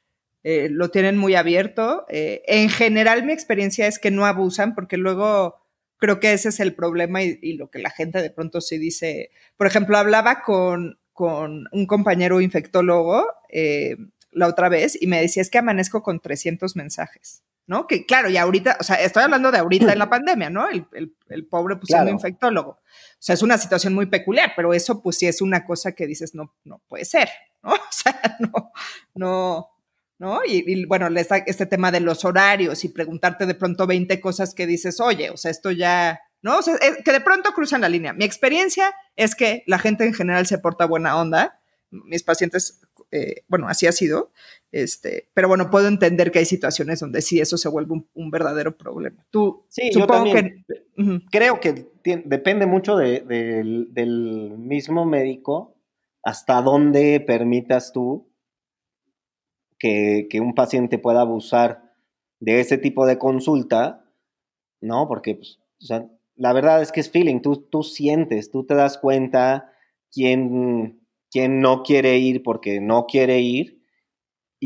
eh, 0.42 0.68
lo 0.70 0.90
tienen 0.90 1.16
muy 1.16 1.34
abierto. 1.34 2.04
Eh, 2.08 2.42
en 2.46 2.68
general 2.68 3.24
mi 3.24 3.32
experiencia 3.32 3.86
es 3.86 3.98
que 3.98 4.10
no 4.10 4.26
abusan 4.26 4.74
porque 4.74 4.98
luego 4.98 5.56
creo 5.96 6.20
que 6.20 6.32
ese 6.34 6.50
es 6.50 6.60
el 6.60 6.74
problema 6.74 7.22
y, 7.22 7.54
lo 7.54 7.70
que 7.70 7.78
la 7.78 7.90
gente 7.90 8.20
de 8.20 8.30
pronto 8.30 8.60
sí 8.60 8.76
dice. 8.76 9.30
Por 9.56 9.66
ejemplo, 9.66 9.96
hablaba 9.96 10.42
con, 10.42 10.98
con 11.14 11.64
un 11.72 11.86
compañero 11.86 12.40
infectólogo 12.40 13.26
la 14.32 14.48
otra 14.48 14.68
vez 14.68 15.00
y 15.00 15.06
me 15.06 15.20
decía 15.20 15.40
es 15.40 15.48
que 15.48 15.58
amanezco 15.58 16.02
con 16.02 16.20
300 16.20 16.76
mensajes. 16.76 17.42
¿No? 17.66 17.86
Que 17.86 18.04
claro, 18.04 18.28
y 18.28 18.36
ahorita, 18.36 18.76
o 18.80 18.82
sea, 18.82 18.96
estoy 18.96 19.22
hablando 19.22 19.50
de 19.50 19.58
ahorita 19.58 19.92
en 19.92 19.98
la 19.98 20.08
pandemia, 20.10 20.50
¿no? 20.50 20.68
El, 20.68 20.86
el, 21.28 21.46
pobre 21.46 21.76
pues 21.76 21.88
siendo 21.88 22.10
infectólogo. 22.10 22.70
O 22.70 22.80
sea, 23.18 23.34
es 23.34 23.42
una 23.42 23.58
situación 23.58 23.94
muy 23.94 24.06
peculiar, 24.06 24.52
pero 24.56 24.74
eso 24.74 25.02
pues 25.02 25.18
sí 25.18 25.26
es 25.26 25.40
una 25.40 25.64
cosa 25.64 25.92
que 25.92 26.06
dices, 26.06 26.34
no, 26.34 26.54
no 26.64 26.82
puede 26.88 27.04
ser, 27.04 27.28
¿no? 27.62 27.72
O 27.74 27.90
sea, 27.90 28.36
no, 28.40 28.72
no, 29.14 29.70
¿no? 30.18 30.40
Y, 30.46 30.84
bueno, 30.86 31.08
este 31.08 31.66
tema 31.66 31.90
de 31.90 32.00
los 32.00 32.24
horarios 32.24 32.84
y 32.84 32.88
preguntarte 32.88 33.46
de 33.46 33.54
pronto 33.54 33.86
20 33.86 34.20
cosas 34.20 34.54
que 34.54 34.66
dices, 34.66 35.00
oye, 35.00 35.30
o 35.30 35.36
sea, 35.36 35.50
esto 35.50 35.70
ya, 35.70 36.20
¿no? 36.42 36.58
O 36.58 36.62
sea, 36.62 36.76
que 37.04 37.12
de 37.12 37.20
pronto 37.20 37.52
cruzan 37.52 37.80
la 37.80 37.88
línea. 37.88 38.12
Mi 38.12 38.24
experiencia 38.24 38.94
es 39.16 39.34
que 39.34 39.64
la 39.66 39.78
gente 39.78 40.04
en 40.04 40.14
general 40.14 40.46
se 40.46 40.58
porta 40.58 40.86
buena 40.86 41.18
onda. 41.18 41.60
Mis 41.90 42.22
pacientes, 42.22 42.80
eh, 43.10 43.44
bueno, 43.48 43.68
así 43.68 43.86
ha 43.86 43.92
sido, 43.92 44.32
este, 44.74 45.28
pero 45.34 45.46
bueno, 45.46 45.70
puedo 45.70 45.86
entender 45.86 46.32
que 46.32 46.40
hay 46.40 46.44
situaciones 46.46 46.98
donde 46.98 47.22
sí 47.22 47.38
eso 47.38 47.56
se 47.56 47.68
vuelve 47.68 48.02
un, 48.12 48.30
verdadero 48.32 48.76
problema. 48.76 49.24
Tú, 49.30 49.64
sí, 49.68 49.92
supongo 49.92 50.32
que... 50.32 50.64
Creo 51.30 51.60
que 51.60 51.92
depende 52.24 52.66
mucho 52.66 52.96
del, 52.96 53.86
del 53.94 54.58
mismo 54.58 55.04
médico 55.04 55.76
hasta 56.24 56.60
dónde 56.60 57.20
permitas 57.20 57.92
tú 57.92 58.28
que, 59.78 60.40
un 60.40 60.56
paciente 60.56 60.98
pueda 60.98 61.20
abusar 61.20 61.94
de 62.40 62.58
ese 62.58 62.76
tipo 62.76 63.06
de 63.06 63.16
consulta, 63.16 64.10
¿no? 64.80 65.06
Porque 65.06 65.36
pues, 65.36 65.60
la 66.34 66.52
verdad 66.52 66.82
es 66.82 66.90
que 66.90 66.98
es 66.98 67.10
feeling, 67.10 67.42
tú, 67.42 67.68
tú 67.70 67.84
sientes, 67.84 68.50
tú 68.50 68.66
te 68.66 68.74
das 68.74 68.98
cuenta 68.98 69.70
quién, 70.10 71.00
quién 71.30 71.60
no 71.60 71.84
quiere 71.84 72.18
ir 72.18 72.42
porque 72.42 72.80
no 72.80 73.06
quiere 73.06 73.38
ir 73.38 73.83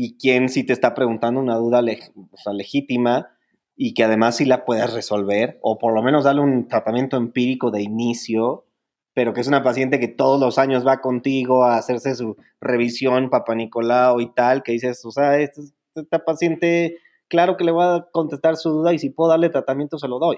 y 0.01 0.17
quién 0.17 0.47
sí 0.47 0.63
te 0.63 0.71
está 0.71 0.93
preguntando 0.93 1.41
una 1.41 1.57
duda 1.57 1.81
legítima 1.81 3.35
y 3.75 3.93
que 3.93 4.05
además 4.05 4.37
sí 4.37 4.45
la 4.45 4.63
puedes 4.63 4.93
resolver 4.93 5.59
o 5.61 5.77
por 5.77 5.93
lo 5.93 6.01
menos 6.01 6.23
darle 6.23 6.39
un 6.39 6.69
tratamiento 6.69 7.17
empírico 7.17 7.69
de 7.69 7.81
inicio 7.81 8.65
pero 9.13 9.33
que 9.33 9.41
es 9.41 9.47
una 9.47 9.61
paciente 9.61 9.99
que 9.99 10.07
todos 10.07 10.39
los 10.39 10.57
años 10.57 10.87
va 10.87 11.01
contigo 11.01 11.65
a 11.65 11.75
hacerse 11.75 12.15
su 12.15 12.37
revisión, 12.61 13.29
papá 13.29 13.53
Nicolau 13.55 14.21
y 14.21 14.33
tal, 14.33 14.63
que 14.63 14.71
dices, 14.71 15.03
o 15.03 15.11
sea, 15.11 15.37
esta, 15.37 16.23
paciente, 16.23 16.99
claro 17.27 17.57
que 17.57 17.65
le 17.65 17.71
voy 17.71 17.83
a 17.83 18.07
contestar 18.13 18.55
su 18.55 18.69
duda 18.69 18.93
y 18.93 18.99
si 18.99 19.09
puedo 19.09 19.31
darle 19.31 19.49
tratamiento, 19.49 19.99
se 19.99 20.07
lo 20.07 20.19
doy. 20.19 20.37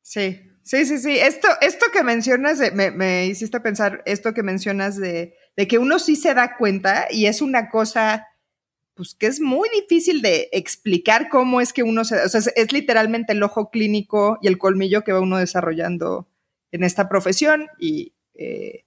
Sí, 0.00 0.40
sí, 0.62 0.86
sí, 0.86 0.96
sí. 0.96 1.18
Esto, 1.18 1.48
esto 1.60 1.86
que 1.92 2.02
mencionas, 2.02 2.58
me, 2.72 2.90
me, 2.90 3.26
hiciste 3.26 3.60
pensar, 3.60 4.02
esto 4.06 4.32
que 4.32 4.42
mencionas 4.42 4.96
de, 4.96 5.34
de 5.56 5.68
que 5.68 5.78
uno 5.78 5.98
sí 5.98 6.16
se 6.16 6.34
da 6.34 6.56
cuenta 6.56 7.06
y 7.10 7.26
es 7.26 7.42
una 7.42 7.68
cosa 7.68 8.26
pues 8.94 9.14
que 9.14 9.26
es 9.26 9.40
muy 9.40 9.68
difícil 9.70 10.22
de 10.22 10.48
explicar 10.52 11.28
cómo 11.28 11.60
es 11.60 11.72
que 11.72 11.82
uno 11.82 12.04
se, 12.04 12.22
o 12.22 12.28
sea, 12.28 12.40
es, 12.54 12.72
literalmente 12.72 13.32
el 13.32 13.42
ojo 13.42 13.70
clínico 13.70 14.38
y 14.40 14.46
el 14.46 14.56
colmillo 14.56 15.02
que 15.02 15.12
va 15.12 15.20
uno 15.20 15.38
desarrollando 15.38 16.28
en 16.70 16.84
esta 16.84 17.08
profesión 17.08 17.66
y, 17.78 18.14
eh, 18.34 18.84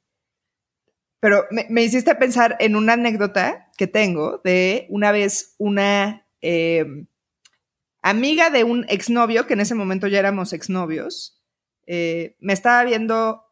pero 1.19 1.45
me, 1.51 1.83
hiciste 1.83 2.15
pensar 2.15 2.55
en 2.59 2.75
una 2.75 2.93
anécdota 2.93 3.69
que 3.77 3.87
tengo 3.87 4.39
de 4.43 4.85
una 4.89 5.11
vez 5.11 5.55
una 5.57 6.25
em, 6.41 7.07
amiga 8.01 8.49
de 8.49 8.63
un 8.63 8.85
exnovio, 8.87 9.47
que 9.47 9.53
en 9.53 9.61
ese 9.61 9.75
momento 9.75 10.07
ya 10.07 10.19
éramos 10.19 10.53
exnovios, 10.53 11.41
eh, 11.87 12.35
me 12.39 12.53
estaba 12.53 12.83
viendo, 12.83 13.43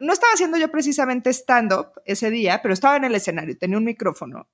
no 0.00 0.14
estaba 0.14 0.32
haciendo 0.32 0.56
yo 0.56 0.70
precisamente 0.70 1.30
stand-up 1.30 1.92
ese 2.06 2.30
día, 2.30 2.60
pero 2.62 2.74
estaba 2.74 2.96
en 2.96 3.04
el 3.04 3.14
escenario, 3.14 3.56
tenía 3.56 3.78
un 3.78 3.84
micrófono 3.84 4.48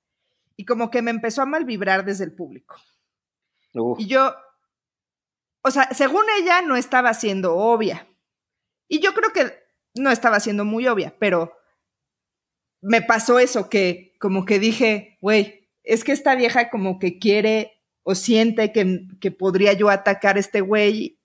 y 0.57 0.65
como 0.65 0.91
que 0.91 1.01
me 1.01 1.11
empezó 1.11 1.41
a 1.41 1.45
mal 1.45 1.63
vibrar 1.65 2.03
desde 2.03 2.25
el 2.25 2.33
público. 2.33 2.75
Y 3.97 4.07
yo, 4.07 4.35
o 5.61 5.71
sea, 5.71 5.93
según 5.93 6.23
ella 6.39 6.61
no 6.61 6.75
estaba 6.75 7.13
siendo 7.13 7.55
obvia. 7.55 8.07
Y 8.87 8.99
yo 8.99 9.13
creo 9.13 9.31
que 9.31 9.53
no 9.95 10.09
estaba 10.09 10.39
siendo 10.39 10.65
muy 10.65 10.87
obvia, 10.87 11.15
pero 11.19 11.53
me 12.81 13.01
pasó 13.01 13.39
eso 13.39 13.69
que 13.69 14.15
como 14.19 14.45
que 14.45 14.59
dije, 14.59 15.17
güey, 15.21 15.69
es 15.83 16.03
que 16.03 16.11
esta 16.11 16.35
vieja 16.35 16.69
como 16.69 16.99
que 16.99 17.19
quiere 17.19 17.83
o 18.03 18.15
siente 18.15 18.71
que, 18.71 19.07
que 19.21 19.31
podría 19.31 19.73
yo 19.73 19.89
atacar 19.89 20.37
a 20.37 20.39
este 20.39 20.61
güey 20.61 21.16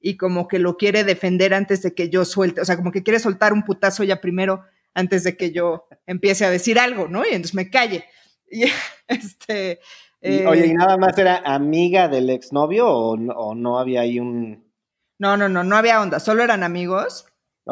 y 0.00 0.16
como 0.16 0.48
que 0.48 0.58
lo 0.58 0.76
quiere 0.76 1.04
defender 1.04 1.54
antes 1.54 1.82
de 1.82 1.94
que 1.94 2.08
yo 2.08 2.24
suelte, 2.24 2.60
o 2.60 2.64
sea, 2.64 2.76
como 2.76 2.92
que 2.92 3.02
quiere 3.02 3.18
soltar 3.18 3.52
un 3.52 3.64
putazo 3.64 4.04
ya 4.04 4.20
primero 4.20 4.64
antes 4.94 5.24
de 5.24 5.36
que 5.36 5.52
yo 5.52 5.86
empiece 6.06 6.44
a 6.44 6.50
decir 6.50 6.78
algo, 6.78 7.08
¿no? 7.08 7.24
Y 7.24 7.30
entonces 7.30 7.54
me 7.54 7.70
calle. 7.70 8.04
Y 8.50 8.64
este. 9.08 9.78
oye, 10.22 10.68
¿y 10.68 10.70
eh, 10.70 10.74
nada 10.74 10.96
más 10.96 11.18
era 11.18 11.36
amiga 11.44 12.08
del 12.08 12.30
exnovio 12.30 12.88
o, 12.88 13.10
o 13.10 13.54
no 13.54 13.78
había 13.78 14.00
ahí 14.00 14.18
un. 14.18 14.72
No, 15.18 15.36
no, 15.36 15.50
no, 15.50 15.64
no 15.64 15.76
había 15.76 16.00
onda, 16.00 16.18
solo 16.18 16.42
eran 16.42 16.62
amigos. 16.62 17.26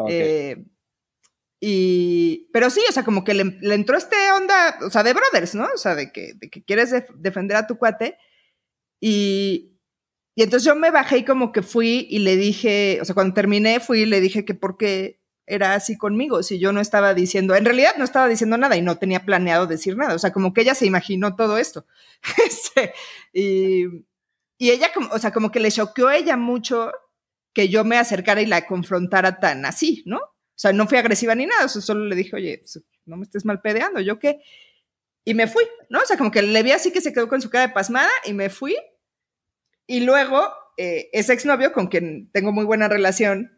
Eh, 0.07 0.65
y, 1.59 2.49
pero 2.53 2.69
sí, 2.69 2.81
o 2.87 2.91
sea, 2.91 3.03
como 3.03 3.23
que 3.23 3.33
le, 3.33 3.73
entró 3.73 3.97
este 3.97 4.15
onda, 4.31 4.77
o 4.85 4.89
sea, 4.89 5.03
de 5.03 5.13
brothers, 5.13 5.55
¿no? 5.55 5.65
O 5.73 5.77
sea, 5.77 5.95
de 5.95 6.11
que, 6.11 6.33
de 6.35 6.49
que 6.49 6.63
quieres 6.63 6.93
defender 7.15 7.57
a 7.57 7.67
tu 7.67 7.77
cuate. 7.77 8.17
Y, 9.01 9.76
y 10.37 10.43
entonces 10.43 10.67
yo 10.67 10.75
me 10.75 10.91
bajé 10.91 11.17
y 11.17 11.25
como 11.25 11.51
que 11.51 11.63
fui 11.63 12.05
y 12.11 12.19
le 12.19 12.35
dije, 12.35 12.99
o 13.01 13.05
sea, 13.05 13.15
cuando 13.15 13.33
terminé 13.33 13.79
fui 13.79 14.01
y 14.01 14.05
le 14.05 14.21
dije 14.21 14.45
que 14.45 14.53
por 14.53 14.77
qué 14.77 15.19
era 15.47 15.73
así 15.73 15.97
conmigo, 15.97 16.43
si 16.43 16.59
yo 16.59 16.71
no 16.71 16.79
estaba 16.79 17.15
diciendo, 17.15 17.55
en 17.55 17.65
realidad 17.65 17.93
no 17.97 18.03
estaba 18.03 18.27
diciendo 18.27 18.55
nada 18.55 18.77
y 18.77 18.83
no 18.83 18.99
tenía 18.99 19.25
planeado 19.25 19.65
decir 19.65 19.97
nada, 19.97 20.13
o 20.13 20.19
sea, 20.19 20.31
como 20.31 20.53
que 20.53 20.61
ella 20.61 20.75
se 20.75 20.85
imaginó 20.85 21.35
todo 21.35 21.57
esto. 21.57 21.87
Este, 22.45 22.93
y, 23.33 23.85
y, 24.59 24.69
ella, 24.69 24.91
como, 24.93 25.09
o 25.09 25.17
sea, 25.17 25.31
como 25.31 25.51
que 25.51 25.59
le 25.59 25.71
choqueó 25.71 26.09
a 26.09 26.17
ella 26.17 26.37
mucho 26.37 26.91
que 27.51 27.69
yo 27.69 27.83
me 27.83 27.97
acercara 27.97 28.39
y 28.39 28.45
la 28.45 28.67
confrontara 28.67 29.39
tan 29.39 29.65
así, 29.65 30.03
¿no? 30.05 30.17
O 30.17 30.59
sea, 30.59 30.71
no 30.71 30.85
fui 30.85 30.99
agresiva 30.99 31.33
ni 31.33 31.47
nada, 31.47 31.67
solo 31.67 32.05
le 32.05 32.15
dije, 32.15 32.35
oye, 32.35 32.59
pues, 32.59 32.83
no 33.07 33.17
me 33.17 33.23
estés 33.23 33.43
mal 33.43 33.59
pedeando, 33.59 34.01
¿yo 34.01 34.19
qué? 34.19 34.43
Y 35.25 35.33
me 35.33 35.47
fui, 35.47 35.63
¿no? 35.89 36.01
O 36.01 36.05
sea, 36.05 36.15
como 36.15 36.29
que 36.29 36.43
le 36.43 36.61
vi 36.61 36.73
así 36.73 36.91
que 36.91 37.01
se 37.01 37.11
quedó 37.11 37.27
con 37.27 37.41
su 37.41 37.49
cara 37.49 37.65
de 37.65 37.73
pasmada 37.73 38.11
y 38.23 38.33
me 38.33 38.51
fui. 38.51 38.77
Y 39.87 40.01
luego, 40.01 40.43
eh, 40.77 41.09
ese 41.13 41.33
exnovio 41.33 41.71
con 41.73 41.87
quien 41.87 42.29
tengo 42.31 42.51
muy 42.51 42.65
buena 42.65 42.87
relación, 42.87 43.53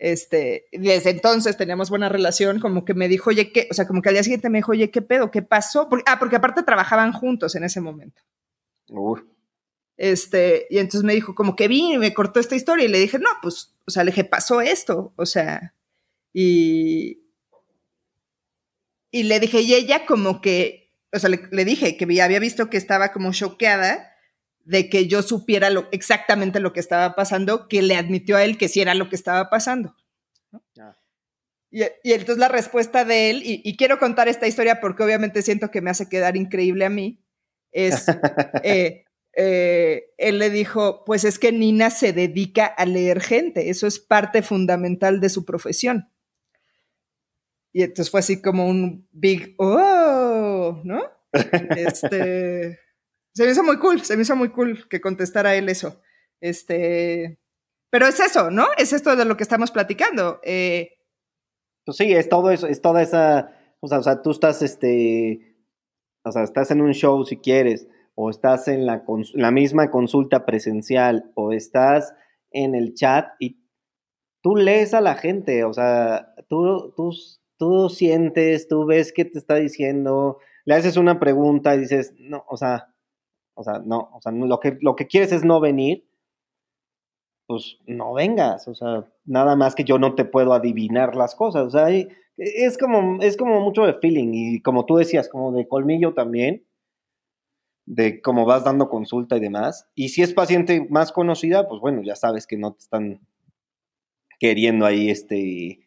Este, 0.00 0.66
desde 0.72 1.10
entonces 1.10 1.56
teníamos 1.56 1.90
buena 1.90 2.08
relación, 2.08 2.60
como 2.60 2.84
que 2.84 2.94
me 2.94 3.08
dijo, 3.08 3.30
oye, 3.30 3.50
¿qué? 3.52 3.66
O 3.70 3.74
sea, 3.74 3.86
como 3.86 4.00
que 4.00 4.10
al 4.10 4.14
día 4.14 4.22
siguiente 4.22 4.48
me 4.48 4.58
dijo, 4.58 4.70
oye, 4.72 4.90
¿qué 4.90 5.02
pedo? 5.02 5.30
¿Qué 5.32 5.42
pasó? 5.42 5.88
ah, 6.06 6.18
porque 6.20 6.36
aparte 6.36 6.62
trabajaban 6.62 7.12
juntos 7.12 7.56
en 7.56 7.64
ese 7.64 7.80
momento. 7.80 8.22
Este, 9.96 10.66
y 10.70 10.78
entonces 10.78 11.02
me 11.02 11.14
dijo, 11.14 11.34
como 11.34 11.56
que 11.56 11.66
vi 11.66 11.94
y 11.94 11.98
me 11.98 12.14
cortó 12.14 12.38
esta 12.38 12.54
historia 12.54 12.84
y 12.86 12.88
le 12.88 13.00
dije, 13.00 13.18
no, 13.18 13.30
pues, 13.42 13.74
o 13.86 13.90
sea, 13.90 14.04
le 14.04 14.12
dije, 14.12 14.24
pasó 14.24 14.60
esto, 14.60 15.12
o 15.16 15.26
sea, 15.26 15.74
y, 16.32 17.24
y 19.10 19.24
le 19.24 19.40
dije, 19.40 19.60
y 19.62 19.74
ella 19.74 20.06
como 20.06 20.40
que, 20.40 20.92
o 21.12 21.18
sea, 21.18 21.30
le, 21.30 21.64
dije 21.64 21.96
que 21.96 22.04
había 22.22 22.38
visto 22.38 22.70
que 22.70 22.76
estaba 22.76 23.10
como 23.12 23.32
choqueada 23.32 24.07
de 24.68 24.90
que 24.90 25.06
yo 25.06 25.22
supiera 25.22 25.70
lo, 25.70 25.88
exactamente 25.92 26.60
lo 26.60 26.74
que 26.74 26.80
estaba 26.80 27.14
pasando, 27.14 27.68
que 27.68 27.80
le 27.80 27.96
admitió 27.96 28.36
a 28.36 28.44
él 28.44 28.58
que 28.58 28.68
sí 28.68 28.82
era 28.82 28.94
lo 28.94 29.08
que 29.08 29.16
estaba 29.16 29.48
pasando. 29.48 29.96
Y, 31.70 31.82
entonces 32.04 32.36
la 32.36 32.48
respuesta 32.48 33.06
de 33.06 33.30
él, 33.30 33.40
y, 33.44 33.76
quiero 33.78 33.98
contar 33.98 34.28
esta 34.28 34.46
historia 34.46 34.78
porque 34.78 35.02
obviamente 35.02 35.40
siento 35.40 35.70
que 35.70 35.80
me 35.80 35.88
hace 35.88 36.10
quedar 36.10 36.36
increíble 36.36 36.84
a 36.84 36.90
mí, 36.90 37.18
es, 37.72 38.08
eh, 38.62 39.06
eh, 39.34 40.10
él 40.18 40.38
le 40.38 40.50
dijo, 40.50 41.02
pues 41.06 41.24
es 41.24 41.38
que 41.38 41.50
Nina 41.50 41.88
se 41.88 42.12
dedica 42.12 42.66
a 42.66 42.84
leer 42.84 43.22
gente, 43.22 43.70
eso 43.70 43.86
es 43.86 43.98
parte 43.98 44.42
fundamental 44.42 45.18
de 45.20 45.30
su 45.30 45.46
profesión. 45.46 46.10
Y 47.72 47.84
entonces 47.84 48.10
fue 48.10 48.20
así 48.20 48.42
como 48.42 48.68
un 48.68 49.08
big, 49.12 49.54
oh, 49.56 50.82
¿no? 50.84 51.00
Este, 51.76 52.78
se 53.38 53.44
me 53.44 53.52
hizo 53.52 53.62
muy 53.62 53.78
cool, 53.78 54.00
se 54.02 54.16
me 54.16 54.22
hizo 54.22 54.34
muy 54.34 54.48
cool 54.48 54.88
que 54.88 55.00
contestara 55.00 55.54
él 55.54 55.68
eso. 55.68 56.00
Este, 56.40 57.38
pero 57.88 58.08
es 58.08 58.18
eso, 58.18 58.50
¿no? 58.50 58.66
Es 58.76 58.92
esto 58.92 59.14
de 59.14 59.24
lo 59.24 59.36
que 59.36 59.44
estamos 59.44 59.70
platicando. 59.70 60.40
Eh, 60.42 60.90
pues 61.84 61.98
sí, 61.98 62.12
es 62.12 62.28
todo 62.28 62.50
eso, 62.50 62.66
es 62.66 62.82
toda 62.82 63.00
esa, 63.00 63.52
o 63.78 63.86
sea, 63.86 64.00
o 64.00 64.02
sea, 64.02 64.22
tú 64.22 64.32
estás, 64.32 64.60
este, 64.62 65.56
o 66.24 66.32
sea, 66.32 66.42
estás 66.42 66.72
en 66.72 66.80
un 66.80 66.94
show 66.94 67.24
si 67.24 67.36
quieres, 67.36 67.86
o 68.16 68.28
estás 68.28 68.66
en 68.66 68.86
la, 68.86 69.04
la 69.34 69.52
misma 69.52 69.88
consulta 69.92 70.44
presencial, 70.44 71.30
o 71.36 71.52
estás 71.52 72.12
en 72.50 72.74
el 72.74 72.94
chat 72.94 73.28
y 73.38 73.62
tú 74.42 74.56
lees 74.56 74.94
a 74.94 75.00
la 75.00 75.14
gente, 75.14 75.62
o 75.62 75.72
sea, 75.72 76.34
tú, 76.48 76.92
tú 76.96 77.12
tú 77.56 77.88
sientes, 77.88 78.68
tú 78.68 78.84
ves 78.84 79.12
qué 79.12 79.24
te 79.24 79.38
está 79.38 79.56
diciendo, 79.56 80.38
le 80.64 80.74
haces 80.74 80.96
una 80.96 81.20
pregunta 81.20 81.74
y 81.74 81.80
dices, 81.80 82.14
no, 82.18 82.44
o 82.48 82.56
sea, 82.56 82.94
o 83.58 83.64
sea, 83.64 83.80
no, 83.84 84.08
o 84.12 84.20
sea, 84.22 84.30
lo 84.30 84.60
que, 84.60 84.78
lo 84.80 84.94
que 84.94 85.08
quieres 85.08 85.32
es 85.32 85.44
no 85.44 85.58
venir, 85.58 86.06
pues 87.48 87.78
no 87.86 88.12
vengas, 88.12 88.68
o 88.68 88.74
sea, 88.74 89.10
nada 89.24 89.56
más 89.56 89.74
que 89.74 89.82
yo 89.82 89.98
no 89.98 90.14
te 90.14 90.24
puedo 90.24 90.52
adivinar 90.52 91.16
las 91.16 91.34
cosas, 91.34 91.66
o 91.66 91.70
sea, 91.70 91.88
es 92.36 92.78
como, 92.78 93.20
es 93.20 93.36
como 93.36 93.60
mucho 93.60 93.84
de 93.84 93.94
feeling 93.94 94.30
y 94.32 94.62
como 94.62 94.86
tú 94.86 94.96
decías, 94.96 95.28
como 95.28 95.50
de 95.50 95.66
colmillo 95.66 96.14
también, 96.14 96.64
de 97.84 98.22
cómo 98.22 98.44
vas 98.44 98.62
dando 98.62 98.88
consulta 98.88 99.36
y 99.36 99.40
demás, 99.40 99.88
y 99.96 100.10
si 100.10 100.22
es 100.22 100.32
paciente 100.32 100.86
más 100.88 101.10
conocida, 101.10 101.66
pues 101.68 101.80
bueno, 101.80 102.02
ya 102.02 102.14
sabes 102.14 102.46
que 102.46 102.58
no 102.58 102.74
te 102.74 102.78
están 102.78 103.20
queriendo 104.38 104.86
ahí, 104.86 105.10
este, 105.10 105.80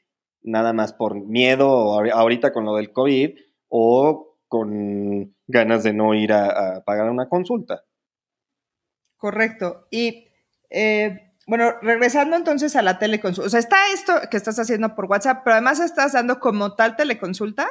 nada 0.44 0.74
más 0.74 0.92
por 0.92 1.16
miedo 1.16 1.98
ahorita 2.12 2.52
con 2.52 2.66
lo 2.66 2.76
del 2.76 2.92
COVID 2.92 3.38
o 3.70 4.31
con 4.52 5.34
ganas 5.48 5.82
de 5.84 5.94
no 5.94 6.14
ir 6.14 6.34
a, 6.34 6.84
pagar 6.84 7.10
una 7.10 7.30
consulta. 7.30 7.86
Correcto. 9.16 9.88
Y 9.90 10.28
eh, 10.70 11.38
bueno, 11.48 11.72
regresando 11.82 12.36
entonces 12.36 12.76
a 12.76 12.82
la 12.82 13.00
teleconsulta, 13.00 13.48
o 13.48 13.50
sea, 13.50 13.62
está 13.62 13.78
esto 13.94 14.12
que 14.30 14.36
estás 14.36 14.60
haciendo 14.60 14.94
por 14.94 15.06
WhatsApp, 15.06 15.44
pero 15.46 15.54
además 15.54 15.80
estás 15.80 16.12
dando 16.12 16.42
como 16.42 16.76
tal 16.76 16.98
teleconsulta. 16.98 17.66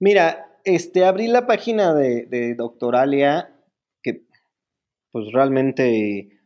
Mira, 0.00 0.58
este, 0.64 1.04
abrí 1.04 1.28
la 1.28 1.46
página 1.46 1.94
de, 1.94 2.26
de 2.26 2.56
Doctoralia, 2.56 3.54
que 4.02 4.26
pues 5.12 5.30
realmente 5.32 6.40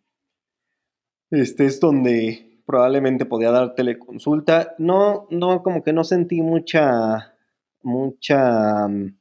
este 1.31 1.64
es 1.64 1.81
donde 1.81 2.61
probablemente 2.66 3.25
podía 3.25 3.51
dar 3.51 3.75
teleconsulta. 3.75 4.75
No, 4.77 5.27
no, 5.31 5.62
como 5.62 5.83
que 5.83 5.94
no 5.94 6.05
sentí 6.05 6.42
mucha, 6.42 7.35
mucha 7.83 8.88
mm, 8.88 9.16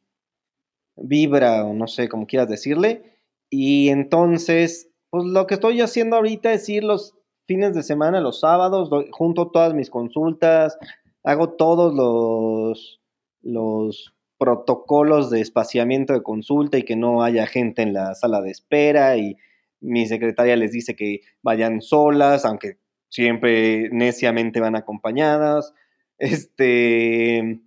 vibra 0.98 1.65
o 1.65 1.74
no 1.74 1.88
sé, 1.88 2.10
como 2.10 2.28
quieras 2.28 2.50
decirle. 2.50 3.04
Y 3.50 3.89
entonces, 3.89 4.89
pues 5.10 5.26
lo 5.26 5.48
que 5.48 5.56
estoy 5.56 5.82
haciendo 5.82 6.15
ahorita 6.15 6.54
es 6.54 6.67
ir 6.69 6.84
los 6.84 7.15
fines 7.48 7.74
de 7.74 7.84
semana, 7.84 8.22
los 8.22 8.41
sábados, 8.41 8.89
junto 9.12 9.50
todas 9.50 9.74
mis 9.74 9.89
consultas, 9.89 10.78
hago 11.24 11.50
todos 11.54 11.93
los, 11.93 13.02
los 13.41 14.13
protocolos 14.38 15.30
de 15.30 15.41
espaciamiento 15.41 16.13
de 16.13 16.24
consulta 16.24 16.78
y 16.78 16.84
que 16.84 16.95
no 16.95 17.24
haya 17.24 17.48
gente 17.48 17.82
en 17.82 17.93
la 17.93 18.13
sala 18.15 18.41
de 18.41 18.52
espera 18.52 19.17
y 19.17 19.36
mi 19.82 20.06
secretaria 20.08 20.56
les 20.56 20.72
dice 20.72 20.95
que 20.95 21.22
vayan 21.41 21.82
solas, 21.82 22.45
aunque 22.45 22.78
siempre 23.10 23.89
neciamente 23.91 24.60
van 24.60 24.76
acompañadas. 24.76 25.74
Este, 26.17 27.62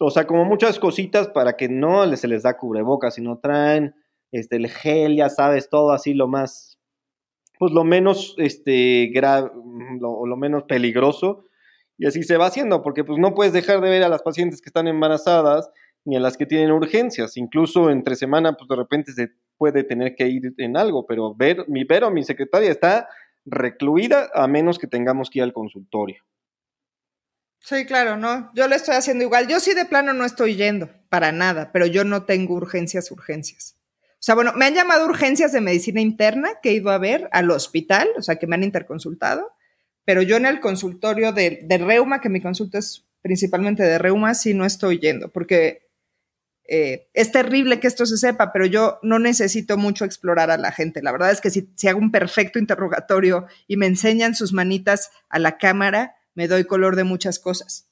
o 0.00 0.10
sea, 0.10 0.26
como 0.26 0.44
muchas 0.44 0.78
cositas 0.78 1.28
para 1.28 1.56
que 1.56 1.68
no 1.68 2.16
se 2.16 2.28
les 2.28 2.42
da 2.42 2.56
cubrebocas, 2.56 3.18
no 3.18 3.38
traen 3.38 3.94
este, 4.32 4.56
el 4.56 4.68
gel, 4.68 5.16
ya 5.16 5.28
sabes, 5.28 5.68
todo 5.68 5.92
así 5.92 6.14
lo 6.14 6.26
más, 6.26 6.78
pues 7.58 7.72
lo 7.72 7.84
menos, 7.84 8.34
este, 8.38 9.10
grave, 9.14 9.50
lo, 10.00 10.26
lo 10.26 10.36
menos 10.36 10.64
peligroso. 10.64 11.44
Y 11.96 12.06
así 12.06 12.24
se 12.24 12.36
va 12.36 12.46
haciendo, 12.46 12.82
porque 12.82 13.04
pues 13.04 13.20
no 13.20 13.34
puedes 13.34 13.52
dejar 13.52 13.80
de 13.80 13.90
ver 13.90 14.02
a 14.02 14.08
las 14.08 14.22
pacientes 14.22 14.60
que 14.60 14.68
están 14.68 14.88
embarazadas 14.88 15.70
ni 16.04 16.16
a 16.16 16.20
las 16.20 16.36
que 16.36 16.46
tienen 16.46 16.72
urgencias. 16.72 17.36
Incluso 17.36 17.90
entre 17.90 18.16
semana, 18.16 18.54
pues 18.54 18.68
de 18.68 18.76
repente 18.76 19.12
se 19.12 19.30
puede 19.56 19.84
tener 19.84 20.16
que 20.16 20.26
ir 20.26 20.54
en 20.58 20.76
algo, 20.76 21.06
pero 21.06 21.34
ver, 21.34 21.64
mi, 21.68 21.84
pero 21.84 22.10
mi 22.10 22.24
secretaria 22.24 22.70
está 22.70 23.08
recluida 23.44 24.28
a 24.34 24.48
menos 24.48 24.78
que 24.78 24.86
tengamos 24.86 25.30
que 25.30 25.38
ir 25.38 25.44
al 25.44 25.52
consultorio. 25.52 26.24
Sí, 27.64 27.86
claro, 27.86 28.16
no. 28.16 28.50
Yo 28.54 28.68
lo 28.68 28.74
estoy 28.74 28.94
haciendo 28.94 29.24
igual. 29.24 29.48
Yo 29.48 29.58
sí 29.58 29.72
de 29.72 29.86
plano 29.86 30.12
no 30.12 30.24
estoy 30.24 30.54
yendo 30.54 30.90
para 31.08 31.32
nada, 31.32 31.72
pero 31.72 31.86
yo 31.86 32.04
no 32.04 32.24
tengo 32.24 32.54
urgencias, 32.54 33.10
urgencias. 33.10 33.76
O 34.12 34.24
sea, 34.24 34.34
bueno, 34.34 34.52
me 34.54 34.66
han 34.66 34.74
llamado 34.74 35.06
urgencias 35.06 35.52
de 35.52 35.60
medicina 35.60 36.00
interna 36.00 36.50
que 36.62 36.70
he 36.70 36.74
ido 36.74 36.90
a 36.90 36.98
ver 36.98 37.28
al 37.32 37.50
hospital, 37.50 38.08
o 38.16 38.22
sea, 38.22 38.36
que 38.36 38.46
me 38.46 38.56
han 38.56 38.64
interconsultado, 38.64 39.52
pero 40.04 40.22
yo 40.22 40.36
en 40.36 40.46
el 40.46 40.60
consultorio 40.60 41.32
de, 41.32 41.60
de 41.64 41.78
reuma, 41.78 42.20
que 42.20 42.28
mi 42.28 42.40
consulta 42.40 42.78
es 42.78 43.06
principalmente 43.22 43.82
de 43.82 43.98
reuma, 43.98 44.34
sí 44.34 44.52
no 44.52 44.66
estoy 44.66 44.98
yendo, 44.98 45.30
porque 45.32 45.84
eh, 46.66 47.08
es 47.12 47.30
terrible 47.30 47.78
que 47.78 47.86
esto 47.86 48.06
se 48.06 48.16
sepa, 48.16 48.52
pero 48.52 48.64
yo 48.64 48.98
no 49.02 49.18
necesito 49.18 49.76
mucho 49.76 50.04
explorar 50.04 50.50
a 50.50 50.56
la 50.56 50.72
gente. 50.72 51.02
La 51.02 51.12
verdad 51.12 51.30
es 51.30 51.40
que 51.40 51.50
si, 51.50 51.68
hago 51.86 51.98
un 51.98 52.10
perfecto 52.10 52.58
interrogatorio 52.58 53.46
y 53.66 53.76
me 53.76 53.86
enseñan 53.86 54.34
sus 54.34 54.52
manitas 54.52 55.10
a 55.28 55.38
la 55.38 55.58
cámara, 55.58 56.16
me 56.34 56.48
doy 56.48 56.64
color 56.64 56.96
de 56.96 57.04
muchas 57.04 57.38
cosas. 57.38 57.90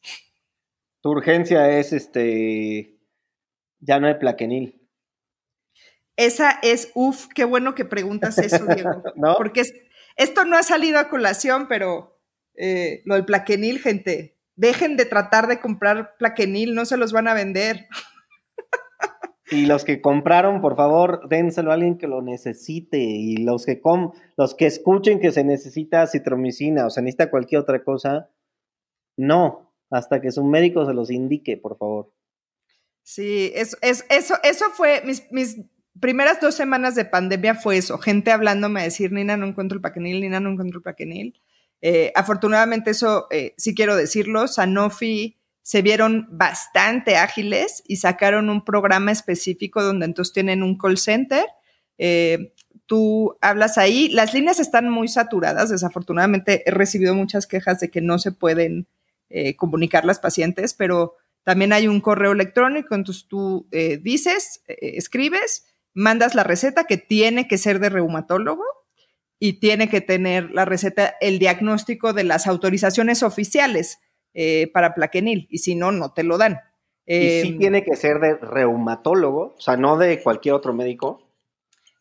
Tu 1.01 1.11
urgencia 1.11 1.79
es 1.79 1.93
este. 1.93 2.99
Ya 3.81 3.99
no 3.99 4.07
hay 4.07 4.15
plaquenil. 4.15 4.89
Esa 6.17 6.59
es, 6.63 6.91
uff, 6.95 7.27
qué 7.35 7.45
bueno 7.45 7.75
que 7.75 7.85
preguntas 7.85 8.39
eso, 8.39 8.65
Diego. 8.67 9.03
Porque 9.37 9.63
esto 10.17 10.45
no 10.45 10.57
ha 10.57 10.63
salido 10.63 10.99
a 10.99 11.09
colación, 11.09 11.67
pero 11.69 12.21
eh, 12.55 13.03
lo 13.07 13.15
del 13.15 13.25
plaquenil, 13.25 13.81
gente, 13.81 14.39
dejen 14.55 14.97
de 14.97 15.07
tratar 15.07 15.49
de 15.49 15.61
comprar 15.61 16.17
plaquenil, 16.19 16.75
no 16.75 16.85
se 16.85 16.97
los 16.97 17.13
van 17.13 17.29
a 17.29 17.35
vender. 17.35 17.89
Y 19.53 19.67
los 19.67 19.85
que 19.85 20.01
compraron, 20.01 20.63
por 20.63 20.77
favor, 20.77 21.29
dénselo 21.29 21.71
a 21.71 21.75
alguien 21.75 21.99
que 21.99 22.07
lo 22.07 22.23
necesite. 22.23 22.99
Y 22.99 23.37
los 23.37 23.67
que, 23.67 23.81
com 23.81 24.13
los 24.39 24.55
que 24.55 24.67
escuchen 24.67 25.21
que 25.21 25.31
se 25.31 25.45
necesita 25.45 26.07
citromicina 26.07 26.87
o 26.87 26.91
se 26.91 27.03
necesita 27.03 27.31
cualquier 27.31 27.61
otra 27.61 27.85
cosa, 27.85 28.31
no, 29.19 29.71
hasta 29.91 30.23
que 30.23 30.33
su 30.33 30.43
médico 30.43 30.87
se 30.87 30.95
los 30.95 31.11
indique, 31.11 31.59
por 31.59 31.77
favor. 31.77 32.11
Sí, 33.03 33.53
eso, 33.55 33.77
eso, 33.83 34.35
eso 34.43 34.65
fue, 34.73 35.03
mis, 35.05 35.31
mis 35.31 35.61
primeras 36.01 36.41
dos 36.41 36.55
semanas 36.55 36.95
de 36.95 37.05
pandemia 37.05 37.55
fue 37.55 37.77
eso, 37.77 37.99
gente 37.99 38.33
hablándome 38.33 38.81
a 38.81 38.85
decir, 38.85 39.13
Nina, 39.13 39.37
no 39.37 39.47
encuentro 39.47 39.77
el 39.77 39.83
paquenil, 39.83 40.23
Nina, 40.23 40.41
no 40.41 40.51
encuentro 40.51 40.79
el 40.79 40.83
paquenil. 40.83 41.39
Eh, 41.83 42.11
afortunadamente 42.15 42.93
eso, 42.93 43.27
eh, 43.31 43.55
sí 43.59 43.75
quiero 43.75 43.97
decirlo, 43.97 44.49
Sanofi 44.49 45.37
se 45.63 45.81
vieron 45.81 46.27
bastante 46.31 47.17
ágiles 47.17 47.83
y 47.87 47.97
sacaron 47.97 48.51
un 48.51 48.65
programa 48.65 49.13
específico 49.13 49.83
donde 49.83 50.07
entonces 50.07 50.35
tienen 50.35 50.63
un 50.63 50.77
call 50.77 50.99
center. 50.99 51.45
Eh, 51.99 52.53
tú 52.87 53.37
hablas 53.41 53.79
ahí, 53.79 54.09
las 54.09 54.35
líneas 54.35 54.59
están 54.59 54.91
muy 54.91 55.07
saturadas, 55.09 55.71
desafortunadamente 55.71 56.69
he 56.69 56.73
recibido 56.73 57.15
muchas 57.15 57.47
quejas 57.47 57.79
de 57.79 57.91
que 57.91 58.01
no 58.01 58.19
se 58.19 58.33
pueden 58.33 58.89
eh, 59.31 59.55
comunicar 59.55 60.05
las 60.05 60.19
pacientes, 60.19 60.75
pero 60.75 61.15
también 61.45 61.73
hay 61.73 61.87
un 61.87 62.01
correo 62.01 62.33
electrónico, 62.33 62.95
entonces 62.95 63.27
tú 63.29 63.69
eh, 63.71 63.99
dices, 64.03 64.63
escribes, 64.67 65.65
mandas 65.95 66.35
la 66.35 66.45
receta 66.45 66.85
que 66.85 66.97
tiene 66.97 67.47
que 67.47 67.59
ser 67.59 67.79
de 67.79 67.89
reumatólogo 67.89 68.65
y 69.39 69.55
tiene 69.55 69.89
que 69.89 70.01
tener 70.01 70.51
la 70.51 70.65
receta 70.65 71.15
el 71.21 71.39
diagnóstico 71.39 72.13
de 72.13 72.25
las 72.25 72.47
autorizaciones 72.47 73.23
oficiales 73.23 73.99
eh, 74.35 74.71
para 74.73 74.95
plaquenil, 74.95 75.47
y 75.51 75.59
si 75.59 75.75
no, 75.75 75.93
no 75.93 76.13
te 76.13 76.23
lo 76.23 76.39
dan. 76.39 76.61
y 77.07 77.43
sí 77.43 77.49
em, 77.49 77.59
tiene 77.59 77.85
que 77.85 77.97
ser 77.97 78.19
de 78.21 78.35
reumatólogo, 78.37 79.55
o 79.57 79.61
sea, 79.61 79.77
no 79.77 79.97
de 79.97 80.23
cualquier 80.23 80.55
otro 80.55 80.73
médico. 80.73 81.29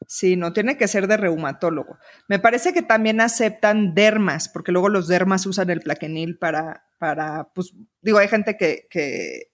Sí, 0.08 0.36
no 0.36 0.52
tiene 0.52 0.78
que 0.78 0.88
ser 0.88 1.08
de 1.08 1.18
reumatólogo. 1.18 1.98
Me 2.28 2.40
parece 2.40 2.74
que 2.74 2.82
también 2.82 3.22
aceptan 3.22 3.94
dermas, 3.94 4.50
porque 4.50 4.72
luego 4.72 4.90
los 4.90 5.08
dermas 5.08 5.46
usan 5.46 5.70
el 5.70 5.82
plaquenil 5.82 6.38
para, 6.38 6.86
para 6.98 7.52
pues, 7.54 7.74
digo, 8.02 8.18
hay 8.18 8.28
gente 8.28 8.58
que, 8.58 8.88
que, 8.90 9.52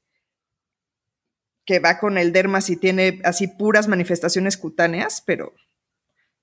que 1.65 1.79
va 1.79 1.99
con 1.99 2.17
el 2.17 2.31
dermas 2.31 2.69
y 2.69 2.77
tiene 2.77 3.19
así 3.23 3.47
puras 3.47 3.87
manifestaciones 3.87 4.57
cutáneas, 4.57 5.21
pero 5.25 5.53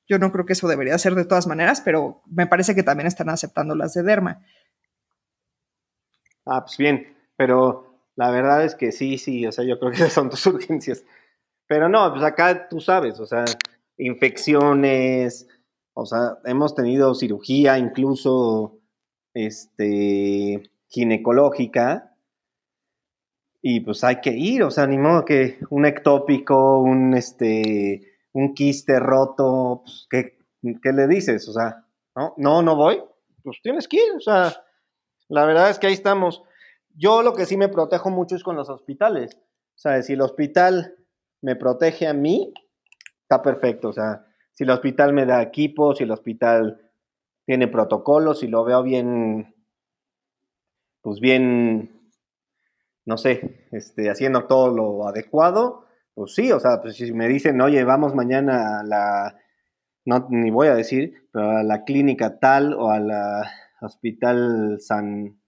yo 0.06 0.18
no 0.18 0.30
creo 0.30 0.44
que 0.44 0.52
eso 0.52 0.68
debería 0.68 0.98
ser 0.98 1.14
de 1.14 1.24
todas 1.24 1.46
maneras, 1.46 1.80
pero 1.80 2.22
me 2.26 2.46
parece 2.46 2.74
que 2.74 2.82
también 2.82 3.06
están 3.06 3.30
aceptando 3.30 3.74
las 3.74 3.94
de 3.94 4.02
derma. 4.02 4.44
Ah, 6.46 6.64
pues 6.64 6.76
bien, 6.76 7.16
pero 7.36 7.94
la 8.16 8.30
verdad 8.30 8.64
es 8.64 8.74
que 8.74 8.92
sí, 8.92 9.18
sí, 9.18 9.46
o 9.46 9.52
sea, 9.52 9.64
yo 9.64 9.78
creo 9.78 9.92
que 9.92 9.96
son 10.10 10.30
tus 10.30 10.46
urgencias. 10.46 11.04
Pero 11.66 11.88
no, 11.88 12.10
pues 12.12 12.22
acá 12.22 12.68
tú 12.68 12.80
sabes, 12.80 13.18
o 13.20 13.26
sea, 13.26 13.44
infecciones, 13.96 15.48
o 15.94 16.04
sea, 16.04 16.38
hemos 16.44 16.74
tenido 16.74 17.14
cirugía 17.14 17.78
incluso 17.78 18.80
este, 19.32 20.70
ginecológica 20.88 22.14
y 23.62 23.80
pues 23.80 24.04
hay 24.04 24.20
que 24.20 24.32
ir, 24.32 24.62
o 24.62 24.70
sea, 24.70 24.86
ni 24.86 24.98
modo 24.98 25.24
que 25.24 25.58
un 25.70 25.86
ectópico, 25.86 26.80
un, 26.80 27.14
este, 27.14 28.18
un 28.32 28.52
quiste 28.52 29.00
roto, 29.00 29.80
pues, 29.84 30.06
¿qué, 30.10 30.36
¿qué, 30.82 30.92
le 30.92 31.08
dices? 31.08 31.48
O 31.48 31.52
sea, 31.54 31.86
no, 32.14 32.34
no, 32.36 32.62
no 32.62 32.76
voy, 32.76 33.02
pues 33.42 33.58
tienes 33.62 33.88
que 33.88 33.96
ir, 33.96 34.12
o 34.16 34.20
sea, 34.20 34.54
la 35.28 35.44
verdad 35.44 35.70
es 35.70 35.78
que 35.78 35.86
ahí 35.86 35.94
estamos. 35.94 36.42
Yo 36.96 37.22
lo 37.22 37.34
que 37.34 37.46
sí 37.46 37.56
me 37.56 37.68
protejo 37.68 38.10
mucho 38.10 38.36
es 38.36 38.42
con 38.42 38.56
los 38.56 38.68
hospitales, 38.68 39.36
o 39.74 39.78
sea, 39.78 40.00
si 40.02 40.12
el 40.12 40.20
hospital 40.20 40.94
me 41.42 41.56
protege 41.56 42.06
a 42.06 42.14
mí, 42.14 42.52
está 43.22 43.42
perfecto. 43.42 43.88
O 43.88 43.92
sea, 43.92 44.24
si 44.52 44.64
el 44.64 44.70
hospital 44.70 45.12
me 45.12 45.26
da 45.26 45.42
equipo, 45.42 45.94
si 45.94 46.04
el 46.04 46.10
hospital 46.10 46.90
tiene 47.44 47.68
protocolos, 47.68 48.40
si 48.40 48.48
lo 48.48 48.64
veo 48.64 48.82
bien, 48.82 49.54
pues 51.02 51.20
bien, 51.20 52.10
no 53.04 53.18
sé, 53.18 53.66
este, 53.72 54.08
haciendo 54.08 54.46
todo 54.46 54.68
lo 54.68 55.06
adecuado, 55.06 55.84
pues 56.14 56.34
sí, 56.34 56.52
o 56.52 56.60
sea, 56.60 56.80
pues 56.80 56.96
si 56.96 57.12
me 57.12 57.28
dicen, 57.28 57.60
oye, 57.60 57.82
vamos 57.84 58.14
mañana 58.14 58.80
a 58.80 58.84
la, 58.84 59.36
no, 60.04 60.26
ni 60.30 60.50
voy 60.50 60.68
a 60.68 60.74
decir, 60.74 61.28
pero 61.32 61.50
a 61.50 61.62
la 61.62 61.84
clínica 61.84 62.38
tal 62.38 62.72
o 62.74 62.90
a 62.90 63.00
la 63.00 63.50
hospital 63.84 64.78
San, 64.80 65.38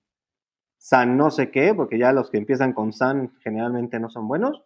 San 0.78 1.16
no 1.16 1.30
sé 1.30 1.50
qué, 1.50 1.74
porque 1.74 1.98
ya 1.98 2.12
los 2.12 2.30
que 2.30 2.38
empiezan 2.38 2.72
con 2.72 2.92
San 2.92 3.36
generalmente 3.40 3.98
no 3.98 4.10
son 4.10 4.28
buenos. 4.28 4.62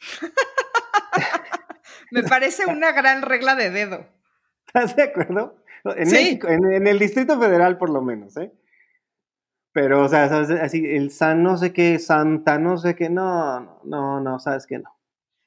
Me 2.10 2.22
parece 2.22 2.66
una 2.66 2.92
gran 2.92 3.22
regla 3.22 3.54
de 3.54 3.70
dedo. 3.70 4.06
¿Estás 4.66 4.96
de 4.96 5.04
acuerdo? 5.04 5.62
En, 5.84 6.10
sí. 6.10 6.38
en, 6.42 6.86
el 6.86 6.98
Distrito 6.98 7.38
Federal 7.38 7.78
por 7.78 7.90
lo 7.90 8.02
menos, 8.02 8.36
¿eh? 8.36 8.52
Pero, 9.72 10.04
o 10.04 10.08
sea, 10.08 10.28
¿sabes? 10.28 10.50
así, 10.50 10.84
el 10.86 11.10
San 11.10 11.42
no 11.42 11.58
sé 11.58 11.72
qué, 11.72 11.98
Santa 11.98 12.58
no 12.58 12.78
sé 12.78 12.96
qué, 12.96 13.10
no, 13.10 13.80
no, 13.84 14.20
no, 14.20 14.38
sabes 14.38 14.66
que 14.66 14.78
no. 14.78 14.96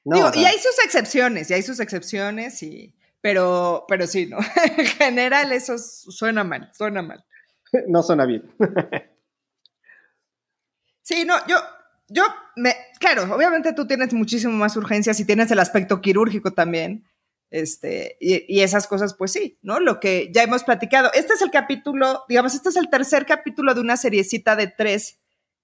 Digo, 0.04 0.30
y 0.34 0.44
hay 0.44 0.56
sus 0.58 0.78
excepciones, 0.84 1.50
y 1.50 1.54
hay 1.54 1.62
sus 1.62 1.80
excepciones, 1.80 2.62
y, 2.62 2.94
pero, 3.20 3.84
pero 3.88 4.06
sí, 4.06 4.26
¿no? 4.26 4.38
en 4.78 4.86
general 4.86 5.52
eso 5.52 5.76
suena 5.78 6.44
mal, 6.44 6.70
suena 6.72 7.02
mal. 7.02 7.24
No 7.88 8.02
suena 8.02 8.26
bien. 8.26 8.50
sí, 11.02 11.24
no, 11.24 11.34
yo, 11.46 11.56
yo, 12.08 12.24
me, 12.56 12.74
claro, 12.98 13.34
obviamente 13.34 13.72
tú 13.72 13.86
tienes 13.86 14.12
muchísimo 14.12 14.52
más 14.54 14.76
urgencias 14.76 15.20
y 15.20 15.24
tienes 15.24 15.50
el 15.50 15.58
aspecto 15.58 16.00
quirúrgico 16.00 16.52
también. 16.52 17.04
Este, 17.50 18.16
y, 18.20 18.60
esas 18.60 18.86
cosas, 18.86 19.14
pues 19.14 19.32
sí, 19.32 19.58
¿no? 19.62 19.80
Lo 19.80 19.98
que 19.98 20.30
ya 20.32 20.44
hemos 20.44 20.62
platicado. 20.62 21.10
Este 21.12 21.32
es 21.32 21.42
el 21.42 21.50
capítulo, 21.50 22.24
digamos, 22.28 22.54
este 22.54 22.68
es 22.68 22.76
el 22.76 22.88
tercer 22.88 23.26
capítulo 23.26 23.74
de 23.74 23.80
una 23.80 23.96
seriecita 23.96 24.54
de 24.54 24.68
tres 24.68 25.18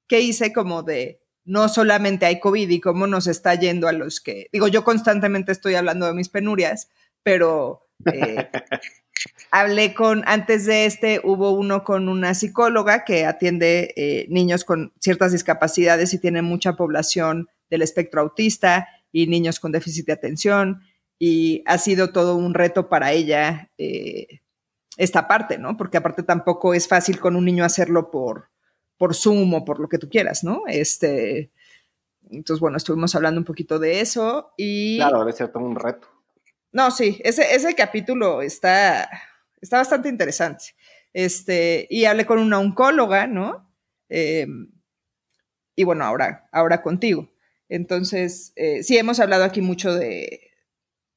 que 0.09 0.21
hice 0.21 0.53
como 0.53 0.83
de 0.83 1.21
no 1.45 1.69
solamente 1.69 2.27
hay 2.27 2.40
COVID 2.40 2.69
y 2.69 2.81
cómo 2.81 3.07
nos 3.07 3.29
está 3.29 3.55
yendo 3.55 3.87
a 3.87 3.92
los 3.92 4.21
que, 4.21 4.49
digo, 4.53 4.66
yo 4.66 4.83
constantemente 4.83 5.53
estoy 5.53 5.77
hablando 5.77 6.07
de 6.07 6.14
mis 6.14 6.29
penurias, 6.29 6.88
pero 7.23 7.88
eh, 8.12 8.51
hablé 9.51 9.95
con, 9.95 10.23
antes 10.27 10.67
de 10.67 10.87
este, 10.87 11.21
hubo 11.25 11.53
uno 11.53 11.85
con 11.85 12.09
una 12.09 12.35
psicóloga 12.35 13.05
que 13.05 13.25
atiende 13.25 13.95
eh, 13.97 14.27
niños 14.29 14.65
con 14.65 14.93
ciertas 15.01 15.33
discapacidades 15.33 16.13
y 16.15 16.19
tiene 16.19 16.43
mucha 16.43 16.75
población 16.75 17.49
del 17.71 17.83
espectro 17.83 18.21
autista 18.21 18.89
y 19.13 19.27
niños 19.27 19.61
con 19.61 19.73
déficit 19.73 20.07
de 20.07 20.13
atención. 20.13 20.83
Y 21.19 21.63
ha 21.67 21.79
sido 21.79 22.13
todo 22.13 22.37
un 22.37 22.53
reto 22.53 22.89
para 22.89 23.13
ella 23.13 23.71
eh, 23.79 24.41
esta 24.99 25.29
parte, 25.29 25.59
¿no? 25.59 25.77
Porque 25.77 25.97
aparte 25.97 26.23
tampoco 26.23 26.75
es 26.75 26.87
fácil 26.89 27.19
con 27.19 27.37
un 27.37 27.45
niño 27.45 27.65
hacerlo 27.65 28.11
por, 28.11 28.51
por 28.99 29.15
Zoom 29.15 29.55
o 29.55 29.65
por 29.65 29.81
lo 29.81 29.89
que 29.89 29.99
tú 29.99 30.11
quieras, 30.11 30.45
¿no? 30.45 30.63
Este, 30.67 31.51
entonces, 32.31 32.61
bueno, 32.61 32.77
estuvimos 32.77 33.15
hablando 33.15 33.41
un 33.41 33.45
poquito 33.45 33.79
de 33.79 34.01
eso 34.01 34.53
y... 34.57 34.97
Claro, 34.97 35.21
debe 35.21 35.33
ser 35.33 35.49
todo 35.49 35.63
un 35.63 35.77
reto. 35.77 36.09
No, 36.77 36.91
sí, 36.91 37.19
ese, 37.25 37.55
ese 37.55 37.75
capítulo 37.75 38.43
está, 38.43 39.09
está 39.62 39.79
bastante 39.79 40.11
interesante. 40.11 40.75
Este, 41.15 41.87
y 41.89 42.05
hablé 42.05 42.27
con 42.27 42.39
una 42.39 42.59
oncóloga, 42.59 43.27
¿no? 43.27 43.67
Em, 44.11 44.71
y 45.75 45.85
bueno, 45.85 46.05
ahora, 46.05 46.51
ahora 46.53 46.83
contigo. 46.83 47.33
Entonces, 47.71 48.53
eh, 48.57 48.83
sí, 48.83 48.99
hemos 48.99 49.21
hablado 49.21 49.45
aquí 49.45 49.62
mucho 49.62 49.95
de, 49.95 50.51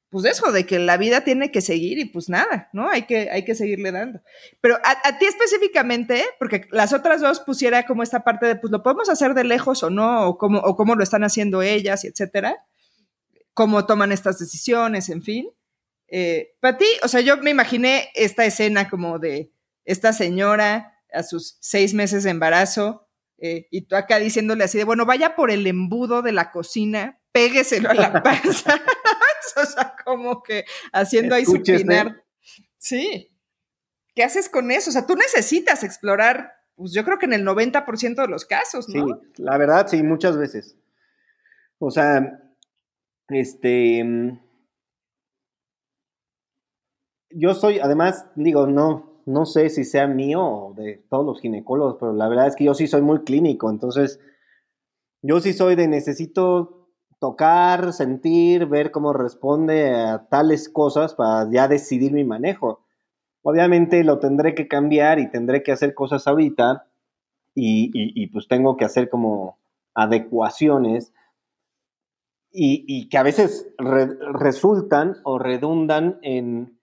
pues 0.08 0.24
de 0.24 0.30
eso, 0.30 0.50
de 0.50 0.64
que 0.64 0.78
la 0.78 0.96
vida 0.96 1.24
tiene 1.24 1.52
que 1.52 1.60
seguir 1.60 1.98
y 1.98 2.06
pues 2.06 2.30
nada, 2.30 2.70
¿no? 2.72 2.88
Hay 2.88 3.02
que, 3.02 3.28
hay 3.30 3.44
que 3.44 3.54
seguirle 3.54 3.92
dando. 3.92 4.22
Pero 4.62 4.78
a, 4.82 5.18
ti 5.18 5.26
específicamente, 5.26 6.24
porque 6.38 6.68
las 6.70 6.94
otras 6.94 7.20
dos 7.20 7.40
pusiera 7.40 7.84
como 7.84 8.02
esta 8.02 8.24
parte 8.24 8.46
de, 8.46 8.56
pues 8.56 8.70
lo 8.70 8.82
podemos 8.82 9.10
hacer 9.10 9.34
de 9.34 9.44
lejos 9.44 9.82
o 9.82 9.90
no, 9.90 10.26
o 10.26 10.38
cómo, 10.38 10.60
o 10.60 10.74
cómo 10.74 10.94
lo 10.94 11.02
están 11.02 11.22
haciendo 11.22 11.60
ellas, 11.60 12.06
etcétera 12.06 12.64
cómo 13.60 13.84
toman 13.84 14.10
estas 14.10 14.38
decisiones, 14.38 15.10
en 15.10 15.20
fin. 15.20 15.50
Eh, 16.08 16.56
para 16.60 16.78
ti, 16.78 16.86
o 17.02 17.08
sea, 17.08 17.20
yo 17.20 17.36
me 17.36 17.50
imaginé 17.50 18.08
esta 18.14 18.46
escena 18.46 18.88
como 18.88 19.18
de 19.18 19.52
esta 19.84 20.14
señora 20.14 20.94
a 21.12 21.22
sus 21.22 21.58
seis 21.60 21.92
meses 21.92 22.24
de 22.24 22.30
embarazo 22.30 23.06
eh, 23.36 23.66
y 23.70 23.82
tú 23.82 23.96
acá 23.96 24.18
diciéndole 24.18 24.64
así 24.64 24.78
de, 24.78 24.84
bueno, 24.84 25.04
vaya 25.04 25.36
por 25.36 25.50
el 25.50 25.66
embudo 25.66 26.22
de 26.22 26.32
la 26.32 26.52
cocina, 26.52 27.20
pégueselo 27.32 27.90
a 27.90 27.94
la 27.94 28.12
panza. 28.22 28.80
o 29.56 29.66
sea, 29.66 29.94
como 30.06 30.42
que 30.42 30.64
haciendo 30.94 31.34
ahí 31.34 31.44
supinar. 31.44 32.24
Sí. 32.78 33.30
¿Qué 34.14 34.24
haces 34.24 34.48
con 34.48 34.70
eso? 34.70 34.88
O 34.88 34.92
sea, 34.94 35.06
tú 35.06 35.16
necesitas 35.16 35.84
explorar, 35.84 36.50
pues 36.76 36.94
yo 36.94 37.04
creo 37.04 37.18
que 37.18 37.26
en 37.26 37.34
el 37.34 37.44
90% 37.44 38.22
de 38.22 38.26
los 38.26 38.46
casos, 38.46 38.88
¿no? 38.88 39.06
Sí, 39.06 39.42
la 39.42 39.58
verdad, 39.58 39.86
sí, 39.86 40.02
muchas 40.02 40.38
veces. 40.38 40.78
O 41.78 41.90
sea, 41.90 42.40
este. 43.30 44.04
Mm, 44.04 44.38
yo 47.30 47.54
soy, 47.54 47.78
además, 47.78 48.26
digo, 48.34 48.66
no, 48.66 49.22
no 49.26 49.46
sé 49.46 49.70
si 49.70 49.84
sea 49.84 50.06
mío 50.06 50.42
o 50.44 50.74
de 50.74 51.04
todos 51.08 51.24
los 51.24 51.40
ginecólogos, 51.40 51.96
pero 52.00 52.12
la 52.12 52.28
verdad 52.28 52.48
es 52.48 52.56
que 52.56 52.64
yo 52.64 52.74
sí 52.74 52.86
soy 52.86 53.02
muy 53.02 53.20
clínico, 53.22 53.70
entonces 53.70 54.20
yo 55.22 55.40
sí 55.40 55.52
soy 55.52 55.76
de 55.76 55.86
necesito 55.88 56.88
tocar, 57.20 57.92
sentir, 57.92 58.66
ver 58.66 58.90
cómo 58.90 59.12
responde 59.12 59.90
a 59.90 60.26
tales 60.28 60.68
cosas 60.68 61.14
para 61.14 61.48
ya 61.50 61.68
decidir 61.68 62.12
mi 62.12 62.24
manejo. 62.24 62.80
Obviamente 63.42 64.04
lo 64.04 64.18
tendré 64.18 64.54
que 64.54 64.68
cambiar 64.68 65.18
y 65.18 65.30
tendré 65.30 65.62
que 65.62 65.72
hacer 65.72 65.94
cosas 65.94 66.26
ahorita 66.26 66.86
y, 67.54 67.90
y 67.92 68.26
pues 68.28 68.48
tengo 68.48 68.76
que 68.76 68.86
hacer 68.86 69.10
como 69.10 69.58
adecuaciones 69.94 71.12
y, 72.52 73.08
que 73.08 73.18
a 73.18 73.22
veces 73.22 73.72
resultan 73.78 75.16
o 75.24 75.38
redundan 75.38 76.18
en, 76.22 76.78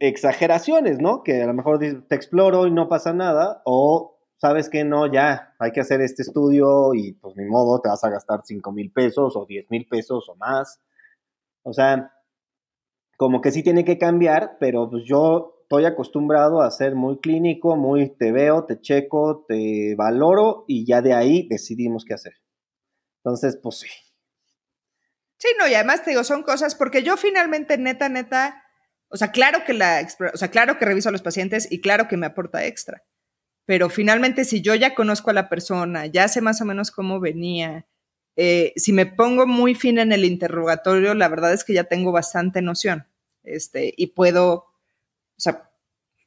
exageraciones, 0.00 1.00
¿no? 1.00 1.22
Que 1.22 1.42
a 1.42 1.46
lo 1.46 1.54
mejor 1.54 1.78
te 1.78 2.14
exploro 2.14 2.66
y 2.66 2.70
no 2.70 2.88
pasa 2.88 3.12
nada, 3.14 3.62
o 3.64 4.18
sabes 4.36 4.68
que 4.68 4.84
no, 4.84 5.10
ya 5.10 5.54
hay 5.58 5.72
que 5.72 5.80
hacer 5.80 6.00
este 6.00 6.22
estudio 6.22 6.94
y 6.94 7.12
pues 7.14 7.34
ni 7.36 7.46
modo, 7.46 7.80
te 7.80 7.88
vas 7.88 8.04
a 8.04 8.10
gastar 8.10 8.40
5 8.44 8.72
mil 8.72 8.92
pesos 8.92 9.36
o 9.36 9.46
10 9.46 9.70
mil 9.70 9.86
pesos 9.88 10.28
o 10.28 10.36
más. 10.36 10.80
O 11.62 11.72
sea, 11.72 12.12
como 13.16 13.40
que 13.40 13.50
sí 13.50 13.62
tiene 13.62 13.84
que 13.84 13.98
cambiar, 13.98 14.58
pero 14.60 14.88
pues 14.90 15.04
yo 15.06 15.58
estoy 15.62 15.84
acostumbrado 15.84 16.62
a 16.62 16.70
ser 16.70 16.94
muy 16.94 17.18
clínico, 17.18 17.76
muy 17.76 18.10
te 18.16 18.32
veo, 18.32 18.64
te 18.64 18.80
checo, 18.80 19.44
te 19.48 19.94
valoro 19.96 20.64
y 20.66 20.86
ya 20.86 21.02
de 21.02 21.14
ahí 21.14 21.46
decidimos 21.48 22.04
qué 22.04 22.14
hacer. 22.14 22.34
Entonces, 23.28 23.58
pues 23.62 23.80
sí. 23.80 23.88
Sí, 25.36 25.48
no, 25.58 25.68
y 25.68 25.74
además 25.74 26.02
te 26.02 26.10
digo, 26.10 26.24
son 26.24 26.42
cosas, 26.42 26.74
porque 26.74 27.02
yo 27.02 27.16
finalmente, 27.16 27.76
neta, 27.76 28.08
neta, 28.08 28.64
O 29.08 29.16
sea, 29.16 29.30
claro 29.30 29.64
que 29.64 29.74
la, 29.74 30.06
o 30.32 30.36
sea, 30.36 30.48
claro 30.50 30.78
que 30.78 30.84
reviso 30.84 31.10
a 31.10 31.12
los 31.12 31.22
pacientes 31.22 31.70
y 31.70 31.80
claro 31.80 32.08
que 32.08 32.16
me 32.16 32.26
aporta 32.26 32.64
extra. 32.64 33.04
Pero 33.66 33.90
finalmente, 33.90 34.44
si 34.44 34.62
yo 34.62 34.74
ya 34.74 34.94
conozco 34.94 35.30
a 35.30 35.34
la 35.34 35.48
persona, 35.48 36.06
ya 36.06 36.26
sé 36.28 36.40
más 36.40 36.60
o 36.62 36.64
menos 36.64 36.90
cómo 36.90 37.20
venía, 37.20 37.86
eh, 38.36 38.72
si 38.76 38.92
me 38.92 39.06
pongo 39.06 39.46
muy 39.46 39.74
fina 39.74 40.02
en 40.02 40.12
el 40.12 40.24
interrogatorio, 40.24 41.14
la 41.14 41.28
verdad 41.28 41.52
es 41.52 41.64
que 41.64 41.74
ya 41.74 41.84
tengo 41.84 42.12
bastante 42.12 42.62
noción. 42.62 43.06
Este, 43.42 43.92
y 43.96 44.08
puedo, 44.08 44.54
o 44.54 44.74
sea, 45.36 45.70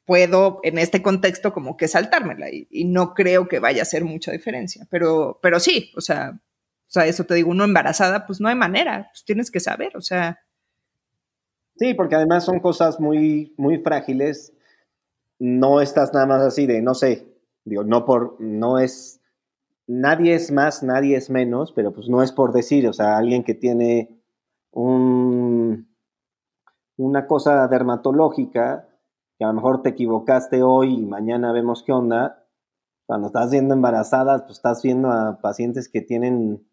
puedo 0.04 0.60
en 0.62 0.78
este 0.78 1.02
contexto 1.02 1.52
como 1.52 1.76
que 1.76 1.88
saltármela 1.88 2.48
y, 2.50 2.84
no 2.84 3.14
creo 3.14 3.48
que 3.48 3.60
vaya 3.60 3.82
a 3.82 3.82
hacer 3.82 4.04
mucha 4.04 4.32
diferencia. 4.32 4.86
Pero, 4.90 5.38
pero 5.42 5.60
sí, 5.60 5.92
o 5.96 6.00
sea, 6.00 6.40
sea, 6.92 7.06
eso 7.06 7.24
te 7.24 7.34
digo, 7.34 7.50
uno 7.50 7.64
embarazada, 7.64 8.26
pues 8.26 8.40
no 8.40 8.48
hay 8.48 8.54
manera, 8.54 9.08
pues 9.12 9.24
tienes 9.24 9.50
que 9.50 9.60
saber, 9.60 9.96
o 9.96 10.00
sea, 10.00 10.38
Sí, 11.76 11.94
porque 11.94 12.14
además 12.14 12.44
son 12.44 12.60
cosas 12.60 13.00
muy, 13.00 13.54
muy 13.56 13.78
frágiles. 13.78 14.52
No 15.38 15.80
estás 15.80 16.12
nada 16.12 16.26
más 16.26 16.42
así 16.42 16.66
de, 16.66 16.82
no 16.82 16.94
sé, 16.94 17.26
digo, 17.64 17.84
no 17.84 18.04
por, 18.04 18.40
no 18.40 18.78
es, 18.78 19.20
nadie 19.86 20.34
es 20.34 20.52
más, 20.52 20.82
nadie 20.82 21.16
es 21.16 21.30
menos, 21.30 21.72
pero 21.72 21.92
pues 21.92 22.08
no 22.08 22.22
es 22.22 22.30
por 22.32 22.52
decir, 22.52 22.86
o 22.88 22.92
sea, 22.92 23.16
alguien 23.16 23.42
que 23.42 23.54
tiene 23.54 24.22
un, 24.70 25.88
una 26.96 27.26
cosa 27.26 27.66
dermatológica, 27.66 28.88
que 29.38 29.44
a 29.44 29.48
lo 29.48 29.54
mejor 29.54 29.82
te 29.82 29.90
equivocaste 29.90 30.62
hoy 30.62 30.94
y 30.94 31.06
mañana 31.06 31.52
vemos 31.52 31.82
qué 31.82 31.92
onda, 31.92 32.46
cuando 33.06 33.26
estás 33.26 33.50
viendo 33.50 33.74
embarazadas, 33.74 34.42
pues 34.42 34.58
estás 34.58 34.82
viendo 34.82 35.10
a 35.10 35.40
pacientes 35.40 35.88
que 35.88 36.02
tienen, 36.02 36.64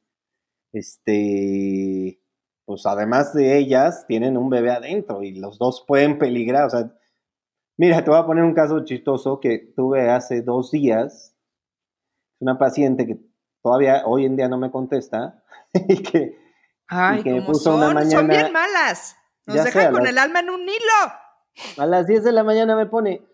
este, 0.73 2.21
pues 2.65 2.85
además 2.85 3.33
de 3.33 3.57
ellas, 3.57 4.05
tienen 4.07 4.37
un 4.37 4.49
bebé 4.49 4.71
adentro 4.71 5.23
y 5.23 5.33
los 5.33 5.57
dos 5.57 5.83
pueden 5.87 6.19
peligrar. 6.19 6.65
O 6.65 6.69
sea, 6.69 6.91
mira, 7.77 8.03
te 8.03 8.09
voy 8.09 8.19
a 8.19 8.25
poner 8.25 8.43
un 8.43 8.53
caso 8.53 8.83
chistoso 8.85 9.39
que 9.39 9.73
tuve 9.75 10.09
hace 10.09 10.41
dos 10.41 10.71
días. 10.71 11.35
Una 12.39 12.57
paciente 12.57 13.05
que 13.05 13.19
todavía 13.61 14.03
hoy 14.05 14.25
en 14.25 14.35
día 14.35 14.47
no 14.47 14.57
me 14.57 14.71
contesta 14.71 15.43
y 15.73 16.01
que, 16.03 16.37
Ay, 16.87 17.23
me 17.23 17.41
puso 17.41 17.71
son? 17.71 17.77
una 17.77 17.93
mañana. 17.93 18.11
Son 18.11 18.27
bien 18.27 18.53
malas. 18.53 19.15
Nos 19.45 19.63
dejan 19.63 19.91
con 19.91 20.05
el 20.05 20.17
alma 20.17 20.41
en 20.41 20.49
un 20.51 20.61
hilo. 20.61 21.13
A 21.77 21.85
las 21.85 22.07
10 22.07 22.23
de 22.23 22.31
la 22.31 22.43
mañana 22.43 22.75
me 22.75 22.85
pone, 22.85 23.25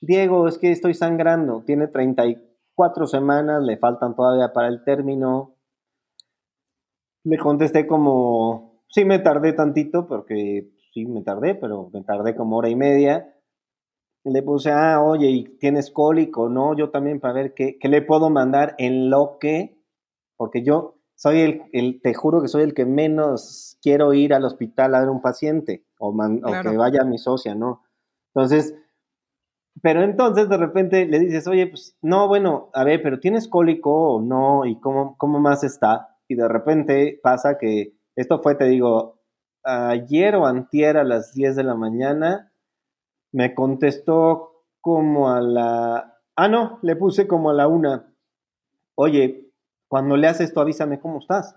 Diego, 0.00 0.48
es 0.48 0.58
que 0.58 0.72
estoy 0.72 0.94
sangrando. 0.94 1.62
Tiene 1.64 1.86
34 1.86 3.06
semanas, 3.06 3.62
le 3.62 3.76
faltan 3.76 4.16
todavía 4.16 4.52
para 4.52 4.68
el 4.68 4.82
término. 4.84 5.56
Le 7.24 7.38
contesté 7.38 7.86
como, 7.86 8.82
sí 8.88 9.04
me 9.04 9.18
tardé 9.18 9.52
tantito, 9.52 10.06
porque 10.06 10.70
sí 10.92 11.06
me 11.06 11.22
tardé, 11.22 11.54
pero 11.54 11.90
me 11.92 12.02
tardé 12.02 12.34
como 12.34 12.56
hora 12.56 12.68
y 12.68 12.76
media. 12.76 13.34
Le 14.24 14.42
puse, 14.42 14.70
ah, 14.70 15.02
oye, 15.02 15.28
¿y 15.28 15.44
tienes 15.58 15.90
cólico? 15.90 16.48
No, 16.48 16.76
yo 16.76 16.90
también 16.90 17.20
para 17.20 17.34
ver 17.34 17.54
qué, 17.54 17.78
qué 17.78 17.88
le 17.88 18.02
puedo 18.02 18.30
mandar 18.30 18.74
en 18.78 19.10
lo 19.10 19.38
que, 19.38 19.78
porque 20.36 20.62
yo 20.62 20.96
soy 21.14 21.40
el, 21.40 21.62
el, 21.72 22.00
te 22.00 22.14
juro 22.14 22.40
que 22.40 22.48
soy 22.48 22.62
el 22.62 22.74
que 22.74 22.86
menos 22.86 23.78
quiero 23.82 24.14
ir 24.14 24.32
al 24.32 24.44
hospital 24.44 24.94
a 24.94 25.00
ver 25.00 25.10
un 25.10 25.20
paciente 25.20 25.84
o, 25.98 26.08
o 26.08 26.62
que 26.62 26.76
vaya 26.76 27.04
mi 27.04 27.18
socia, 27.18 27.54
¿no? 27.54 27.82
Entonces, 28.34 28.74
pero 29.82 30.02
entonces 30.02 30.48
de 30.48 30.56
repente 30.56 31.06
le 31.06 31.18
dices, 31.18 31.46
oye, 31.46 31.66
pues 31.66 31.96
no, 32.02 32.28
bueno, 32.28 32.70
a 32.74 32.84
ver, 32.84 33.02
pero 33.02 33.20
¿tienes 33.20 33.48
cólico 33.48 34.14
o 34.14 34.22
no? 34.22 34.66
¿Y 34.66 34.78
cómo, 34.80 35.16
cómo 35.16 35.40
más 35.40 35.64
está? 35.64 36.09
Y 36.30 36.36
de 36.36 36.46
repente 36.46 37.18
pasa 37.20 37.58
que 37.58 37.98
esto 38.14 38.40
fue, 38.40 38.54
te 38.54 38.66
digo, 38.66 39.20
ayer 39.64 40.36
o 40.36 40.46
antier 40.46 40.96
a 40.96 41.02
las 41.02 41.34
10 41.34 41.56
de 41.56 41.64
la 41.64 41.74
mañana. 41.74 42.52
Me 43.32 43.52
contestó 43.52 44.64
como 44.80 45.32
a 45.32 45.40
la... 45.40 46.20
Ah, 46.36 46.46
no, 46.46 46.78
le 46.82 46.94
puse 46.94 47.26
como 47.26 47.50
a 47.50 47.52
la 47.52 47.66
una. 47.66 48.14
Oye, 48.94 49.50
cuando 49.88 50.16
le 50.16 50.28
haces 50.28 50.50
esto, 50.50 50.60
avísame 50.60 51.00
cómo 51.00 51.18
estás. 51.18 51.56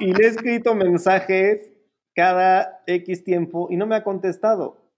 y 0.00 0.12
le 0.12 0.24
he 0.24 0.28
escrito 0.28 0.74
mensajes 0.74 1.70
cada 2.16 2.82
X 2.88 3.22
tiempo 3.22 3.68
y 3.70 3.76
no 3.76 3.86
me 3.86 3.94
ha 3.94 4.02
contestado. 4.02 4.90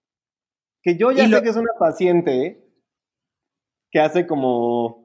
Que 0.83 0.97
yo 0.97 1.13
ya 1.13 1.29
sé 1.29 1.43
que 1.43 1.51
es 1.51 1.57
una 1.57 1.75
paciente 1.79 2.67
que 3.91 4.01
hace 4.01 4.27
como 4.27 5.02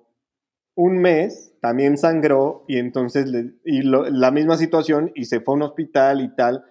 un 0.77 0.99
mes 0.99 1.55
también 1.59 1.97
sangró 1.97 2.63
y 2.67 2.77
entonces 2.77 3.25
y 3.65 3.81
la 3.81 4.29
misma 4.29 4.57
situación 4.57 5.11
y 5.15 5.25
se 5.25 5.41
fue 5.41 5.55
a 5.55 5.57
un 5.57 5.63
hospital 5.63 6.21
y 6.21 6.33
tal. 6.35 6.65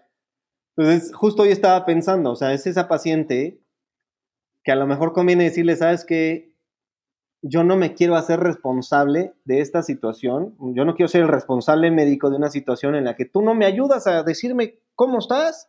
Entonces, 0.76 1.12
justo 1.12 1.42
hoy 1.42 1.48
estaba 1.48 1.84
pensando, 1.84 2.30
o 2.30 2.36
sea, 2.36 2.52
es 2.52 2.68
esa 2.68 2.86
paciente 2.86 3.60
que 4.62 4.70
a 4.70 4.76
lo 4.76 4.86
mejor 4.86 5.12
conviene 5.12 5.44
decirle, 5.44 5.74
sabes 5.74 6.04
que 6.04 6.54
yo 7.42 7.64
no 7.64 7.76
me 7.76 7.94
quiero 7.94 8.14
hacer 8.14 8.38
responsable 8.38 9.34
de 9.44 9.60
esta 9.60 9.82
situación, 9.82 10.56
yo 10.74 10.84
no 10.84 10.94
quiero 10.94 11.08
ser 11.08 11.22
el 11.22 11.28
responsable 11.28 11.90
médico 11.90 12.30
de 12.30 12.36
una 12.36 12.50
situación 12.50 12.94
en 12.94 13.04
la 13.04 13.16
que 13.16 13.24
tú 13.24 13.42
no 13.42 13.54
me 13.54 13.66
ayudas 13.66 14.06
a 14.06 14.22
decirme 14.22 14.78
cómo 14.94 15.18
estás, 15.18 15.68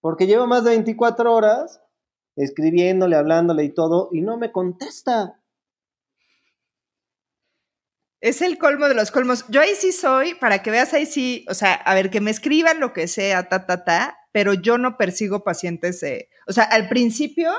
porque 0.00 0.26
llevo 0.26 0.48
más 0.48 0.64
de 0.64 0.70
24 0.70 1.32
horas 1.32 1.80
escribiéndole, 2.34 3.14
hablándole 3.14 3.62
y 3.62 3.72
todo, 3.72 4.08
y 4.10 4.20
no 4.20 4.36
me 4.36 4.50
contesta. 4.50 5.40
Es 8.24 8.40
el 8.40 8.56
colmo 8.56 8.88
de 8.88 8.94
los 8.94 9.10
colmos. 9.10 9.44
Yo 9.50 9.60
ahí 9.60 9.74
sí 9.78 9.92
soy, 9.92 10.32
para 10.32 10.62
que 10.62 10.70
veas 10.70 10.94
ahí 10.94 11.04
sí, 11.04 11.44
o 11.46 11.52
sea, 11.52 11.74
a 11.74 11.94
ver, 11.94 12.08
que 12.08 12.22
me 12.22 12.30
escriban 12.30 12.80
lo 12.80 12.94
que 12.94 13.06
sea, 13.06 13.50
ta, 13.50 13.66
ta, 13.66 13.84
ta, 13.84 14.16
pero 14.32 14.54
yo 14.54 14.78
no 14.78 14.96
persigo 14.96 15.44
pacientes 15.44 16.02
o 16.46 16.52
sea, 16.54 16.64
al 16.64 16.88
principio 16.88 17.52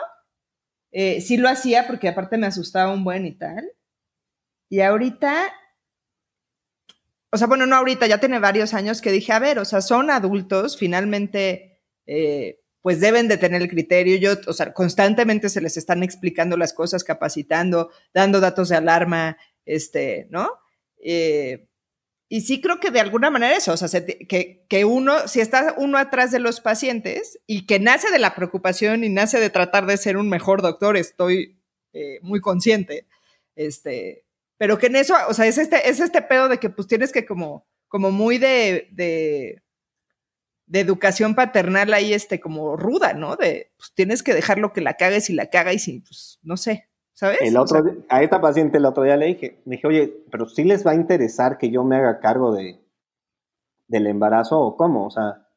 eh, 0.91 1.21
sí 1.21 1.37
lo 1.37 1.49
hacía 1.49 1.85
porque 1.85 2.07
aparte 2.07 2.39
me 2.39 2.47
asustaba 2.47 2.91
un 2.91 3.03
buen 3.03 3.27
y 3.27 3.37
tal. 3.37 3.63
Y 4.67 4.81
ahorita, 4.81 5.53
o 7.31 7.37
sea, 7.37 7.45
bueno, 7.45 7.67
no 7.67 7.75
ahorita, 7.75 8.07
ya 8.07 8.19
tiene 8.19 8.39
varios 8.39 8.73
años 8.73 9.01
que 9.01 9.11
dije, 9.11 9.33
a 9.33 9.39
ver, 9.39 9.59
o 9.59 9.65
sea, 9.65 9.81
son 9.81 10.09
adultos, 10.09 10.79
finalmente, 10.79 11.79
eh, 12.07 12.59
pues 12.81 12.99
deben 12.99 13.27
de 13.27 13.37
tener 13.37 13.61
el 13.61 13.69
criterio. 13.69 14.17
Yo, 14.17 14.31
o 14.47 14.53
sea, 14.53 14.73
constantemente 14.73 15.49
se 15.49 15.61
les 15.61 15.77
están 15.77 16.01
explicando 16.01 16.57
las 16.57 16.73
cosas, 16.73 17.03
capacitando, 17.03 17.91
dando 18.15 18.39
datos 18.39 18.69
de 18.69 18.77
alarma, 18.77 19.37
este, 19.65 20.27
¿no? 20.29 20.49
Eh, 21.03 21.67
y 22.27 22.41
sí 22.41 22.59
creo 22.59 22.79
que 22.79 22.89
de 22.89 22.99
alguna 22.99 23.29
manera 23.29 23.55
eso, 23.55 23.73
o 23.73 23.77
sea, 23.77 24.05
que, 24.05 24.65
que, 24.67 24.85
uno, 24.85 25.27
si 25.27 25.41
está 25.41 25.75
uno 25.77 25.97
atrás 25.97 26.31
de 26.31 26.39
los 26.39 26.59
pacientes 26.59 27.39
y 27.45 27.67
que 27.67 27.79
nace 27.79 28.09
de 28.11 28.19
la 28.19 28.33
preocupación 28.33 29.03
y 29.03 29.09
nace 29.09 29.39
de 29.39 29.51
tratar 29.51 29.85
de 29.85 29.97
ser 29.97 30.17
un 30.17 30.27
mejor 30.27 30.61
doctor, 30.63 30.97
estoy 30.97 31.59
eh, 31.93 32.19
muy 32.23 32.41
consciente, 32.41 33.07
este, 33.55 34.25
pero 34.57 34.77
que 34.79 34.87
en 34.87 34.95
eso, 34.95 35.15
o 35.29 35.33
sea, 35.33 35.45
es 35.45 35.57
este, 35.57 35.87
es 35.87 35.99
este 35.99 36.21
pedo 36.23 36.49
de 36.49 36.57
que 36.59 36.69
pues 36.69 36.87
tienes 36.87 37.11
que 37.11 37.25
como, 37.25 37.67
como 37.87 38.11
muy 38.11 38.37
de, 38.39 38.89
de, 38.91 39.61
educación 40.73 41.35
paternal 41.35 41.93
ahí, 41.93 42.13
este, 42.13 42.39
como 42.39 42.75
ruda, 42.75 43.13
¿no? 43.13 43.35
De, 43.35 43.71
pues 43.77 43.93
tienes 43.93 44.23
que 44.23 44.33
dejarlo 44.33 44.73
que 44.73 44.81
la 44.81 44.95
cagues 44.95 45.29
y 45.29 45.33
la 45.33 45.49
caga 45.49 45.73
y 45.73 45.79
sin, 45.79 46.01
pues, 46.03 46.39
no 46.41 46.57
sé, 46.57 46.89
¿Sabes? 47.15 47.37
El 47.41 47.55
otro, 47.55 47.81
a 48.09 48.21
esta 48.21 48.41
paciente 48.41 48.77
el 48.77 48.85
otro 48.85 49.03
día 49.03 49.15
le 49.15 49.27
dije, 49.27 49.61
dije, 49.63 49.87
oye, 49.87 50.25
pero 50.29 50.47
sí 50.47 50.65
les 50.65 50.85
va 50.85 50.91
a 50.91 50.95
interesar 50.95 51.57
que 51.57 51.71
yo 51.71 51.85
me 51.85 51.95
haga 51.95 52.19
cargo 52.19 52.53
de, 52.53 52.77
del 53.87 54.07
embarazo 54.07 54.59
o 54.59 54.75
cómo, 54.75 55.05
o 55.05 55.09
sea, 55.09 55.47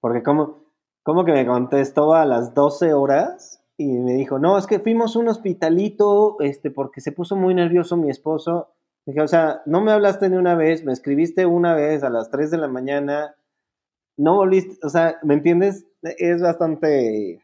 porque 0.00 0.22
como, 0.22 0.66
como 1.02 1.24
que 1.24 1.32
me 1.32 1.46
contestó 1.46 2.14
a 2.14 2.26
las 2.26 2.52
12 2.52 2.92
horas 2.92 3.64
y 3.78 3.86
me 3.86 4.12
dijo, 4.12 4.38
no, 4.38 4.58
es 4.58 4.66
que 4.66 4.78
fuimos 4.78 5.16
a 5.16 5.20
un 5.20 5.28
hospitalito, 5.28 6.36
este, 6.40 6.70
porque 6.70 7.00
se 7.00 7.12
puso 7.12 7.34
muy 7.34 7.54
nervioso 7.54 7.96
mi 7.96 8.10
esposo. 8.10 8.74
Dije, 9.06 9.22
o 9.22 9.28
sea, 9.28 9.62
no 9.64 9.80
me 9.80 9.92
hablaste 9.92 10.28
ni 10.28 10.36
una 10.36 10.54
vez, 10.54 10.84
me 10.84 10.92
escribiste 10.92 11.46
una 11.46 11.74
vez 11.74 12.02
a 12.02 12.10
las 12.10 12.30
3 12.30 12.50
de 12.50 12.58
la 12.58 12.68
mañana, 12.68 13.36
no 14.18 14.36
volviste, 14.36 14.84
o 14.84 14.90
sea, 14.90 15.18
¿me 15.22 15.32
entiendes? 15.32 15.86
Es 16.02 16.42
bastante 16.42 17.40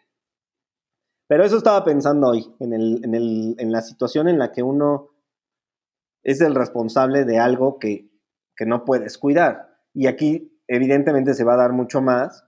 pero 1.26 1.44
eso 1.44 1.56
estaba 1.56 1.84
pensando 1.84 2.28
hoy, 2.28 2.54
en, 2.60 2.72
el, 2.72 3.04
en, 3.04 3.14
el, 3.14 3.54
en 3.58 3.72
la 3.72 3.82
situación 3.82 4.28
en 4.28 4.38
la 4.38 4.52
que 4.52 4.62
uno 4.62 5.10
es 6.22 6.40
el 6.40 6.54
responsable 6.54 7.24
de 7.24 7.38
algo 7.38 7.78
que, 7.78 8.10
que 8.56 8.66
no 8.66 8.84
puedes 8.84 9.18
cuidar. 9.18 9.78
Y 9.92 10.06
aquí 10.06 10.60
evidentemente 10.68 11.34
se 11.34 11.44
va 11.44 11.54
a 11.54 11.58
dar 11.58 11.72
mucho 11.72 12.00
más, 12.00 12.44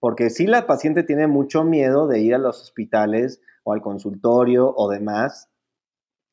porque 0.00 0.30
si 0.30 0.46
la 0.46 0.66
paciente 0.66 1.04
tiene 1.04 1.26
mucho 1.26 1.64
miedo 1.64 2.06
de 2.06 2.20
ir 2.20 2.34
a 2.34 2.38
los 2.38 2.60
hospitales 2.60 3.40
o 3.64 3.72
al 3.72 3.82
consultorio 3.82 4.74
o 4.74 4.90
demás, 4.90 5.50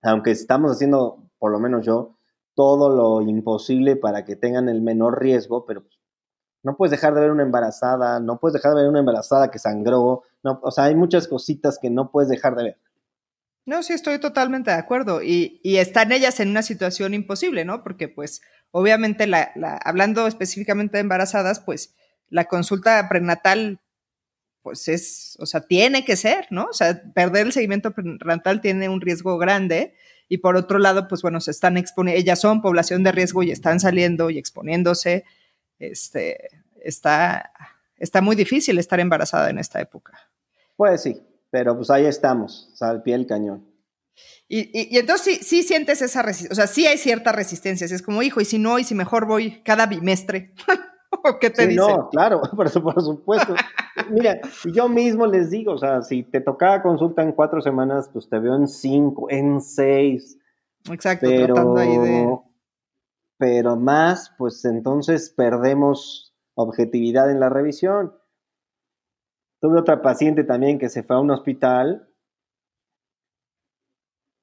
aunque 0.02 0.32
estamos 0.32 0.72
haciendo, 0.72 1.30
por 1.38 1.52
lo 1.52 1.60
menos 1.60 1.86
yo, 1.86 2.18
todo 2.56 2.90
lo 2.90 3.22
imposible 3.22 3.96
para 3.96 4.26
que 4.26 4.36
tengan 4.36 4.70
el 4.70 4.82
menor 4.82 5.22
riesgo, 5.22 5.66
pero 5.66 5.84
no 6.64 6.76
puedes 6.76 6.92
dejar 6.92 7.14
de 7.14 7.22
ver 7.22 7.32
una 7.32 7.44
embarazada, 7.44 8.20
no 8.20 8.40
puedes 8.40 8.54
dejar 8.54 8.74
de 8.76 8.82
ver 8.82 8.90
una 8.90 9.00
embarazada 9.00 9.52
que 9.52 9.60
sangró, 9.60 10.24
no, 10.44 10.60
o 10.64 10.72
sea, 10.72 10.86
hay 10.86 10.96
muchas 10.96 11.28
cositas 11.28 11.80
que 11.82 11.90
no 11.90 12.12
puedes 12.12 12.30
dejar 12.30 12.56
de 12.56 12.64
ver. 12.64 12.78
No, 13.66 13.84
sí, 13.84 13.94
estoy 13.94 14.20
totalmente 14.20 14.72
de 14.72 14.78
acuerdo. 14.78 15.22
Y, 15.22 15.60
y 15.64 15.78
están 15.78 16.12
ellas 16.12 16.40
en 16.40 16.50
una 16.50 16.64
situación 16.64 17.14
imposible, 17.14 17.66
¿no? 17.66 17.84
Porque, 17.84 18.08
pues, 18.08 18.42
obviamente, 18.72 19.28
la, 19.28 19.52
hablando 19.86 20.26
específicamente 20.26 20.98
de 20.98 21.02
embarazadas, 21.02 21.60
pues, 21.60 21.94
la 22.30 22.46
consulta 22.46 23.08
prenatal, 23.10 23.80
pues 24.64 24.88
es, 24.88 25.38
o 25.40 25.46
sea, 25.46 25.62
tiene 25.62 26.04
que 26.04 26.16
ser, 26.16 26.48
¿no? 26.50 26.66
O 26.66 26.74
sea, 26.74 27.02
perder 27.14 27.48
el 27.48 27.54
seguimiento 27.54 27.92
prenatal 27.92 28.60
tiene 28.62 28.90
un 28.90 29.02
riesgo 29.02 29.38
grande. 29.38 29.94
Y 30.28 30.40
por 30.40 30.56
otro 30.56 30.80
lado, 30.80 31.08
pues 31.08 31.22
bueno, 31.22 31.40
se 31.42 31.52
están 31.52 31.78
exponiendo, 31.78 32.20
ellas 32.20 32.40
son 32.40 32.62
población 32.62 33.04
de 33.04 33.12
riesgo 33.12 33.44
y 33.44 33.52
están 33.52 33.80
saliendo 33.80 34.30
y 34.30 34.38
exponiéndose. 34.38 35.26
Este, 35.80 36.50
está, 36.84 37.52
está 37.98 38.22
muy 38.22 38.36
difícil 38.36 38.78
estar 38.78 39.00
embarazada 39.00 39.50
en 39.50 39.58
esta 39.58 39.82
época. 39.82 40.14
Pues 40.76 41.02
sí, 41.02 41.22
pero 41.50 41.76
pues 41.76 41.90
ahí 41.90 42.06
estamos, 42.06 42.70
al 42.82 43.02
pie 43.02 43.18
del 43.18 43.28
cañón. 43.28 43.66
Y, 44.52 44.98
entonces 44.98 45.38
sí, 45.38 45.44
sí, 45.44 45.64
sientes 45.64 46.02
esa 46.02 46.22
resistencia, 46.22 46.52
o 46.52 46.56
sea, 46.56 46.68
sí 46.68 46.88
hay 46.88 46.98
cierta 46.98 47.32
resistencia, 47.32 47.86
es 47.86 48.02
como, 48.02 48.24
hijo, 48.24 48.42
y 48.42 48.46
si 48.46 48.58
no, 48.58 48.80
y 48.80 48.84
si 48.84 48.96
mejor 48.96 49.26
voy 49.26 49.62
cada 49.64 49.86
bimestre. 49.86 50.54
qué 51.40 51.50
te 51.50 51.70
sí, 51.70 51.76
No, 51.76 52.10
claro, 52.10 52.42
por, 52.56 52.72
por 52.82 53.02
supuesto. 53.02 53.54
Mira, 54.10 54.40
yo 54.74 54.90
mismo 54.90 55.28
les 55.28 55.52
digo, 55.52 55.74
o 55.74 55.78
sea, 55.78 56.02
si 56.02 56.24
te 56.24 56.42
tocaba 56.42 56.82
consulta 56.82 57.22
en 57.22 57.32
cuatro 57.32 57.62
semanas, 57.62 58.10
pues 58.12 58.28
te 58.30 58.40
veo 58.40 58.56
en 58.56 58.68
cinco, 58.68 59.28
en 59.30 59.62
seis. 59.62 60.38
Exacto, 60.90 61.28
pero, 61.28 61.54
tratando 61.54 61.80
ahí 61.80 61.98
de... 61.98 62.40
Pero 63.40 63.76
más, 63.76 64.36
pues 64.38 64.64
entonces 64.66 65.32
perdemos 65.32 66.36
objetividad 66.54 67.32
en 67.32 67.40
la 67.40 67.50
revisión. 67.50 68.14
Tuve 69.60 69.80
otra 69.80 70.04
paciente 70.04 70.44
también 70.44 70.78
que 70.78 70.90
se 70.90 71.02
fue 71.02 71.16
a 71.16 71.20
un 71.20 71.32
hospital 71.32 72.10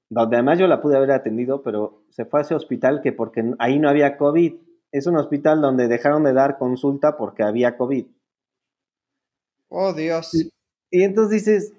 donde 0.09 0.37
además 0.37 0.59
yo 0.59 0.67
la 0.67 0.81
pude 0.81 0.97
haber 0.97 1.11
atendido, 1.11 1.63
pero 1.63 2.05
se 2.11 2.25
fue 2.25 2.41
a 2.41 2.43
ese 2.43 2.55
hospital 2.55 3.01
que 3.03 3.13
porque 3.13 3.55
ahí 3.59 3.79
no 3.79 3.89
había 3.89 4.17
COVID. 4.17 4.55
Es 4.93 5.07
un 5.07 5.17
hospital 5.17 5.61
donde 5.61 5.89
dejaron 5.89 6.25
de 6.25 6.33
dar 6.33 6.59
consulta 6.59 7.17
porque 7.17 7.43
había 7.43 7.77
COVID. 7.77 8.07
Oh, 9.69 9.93
Dios. 9.93 10.33
Y, 10.91 11.03
entonces 11.03 11.45
dices, 11.45 11.73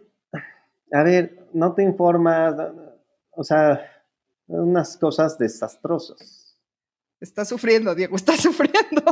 a 0.92 1.04
ver, 1.04 1.48
no 1.54 1.74
te 1.74 1.84
informas, 1.84 2.56
o 3.32 3.44
sea, 3.44 3.82
unas 4.48 4.98
cosas 4.98 5.38
desastrosas. 5.38 6.47
Está 7.20 7.46
sufriendo, 7.46 7.96
Diego, 7.96 8.16
está 8.16 8.34
sufriendo. 8.38 9.04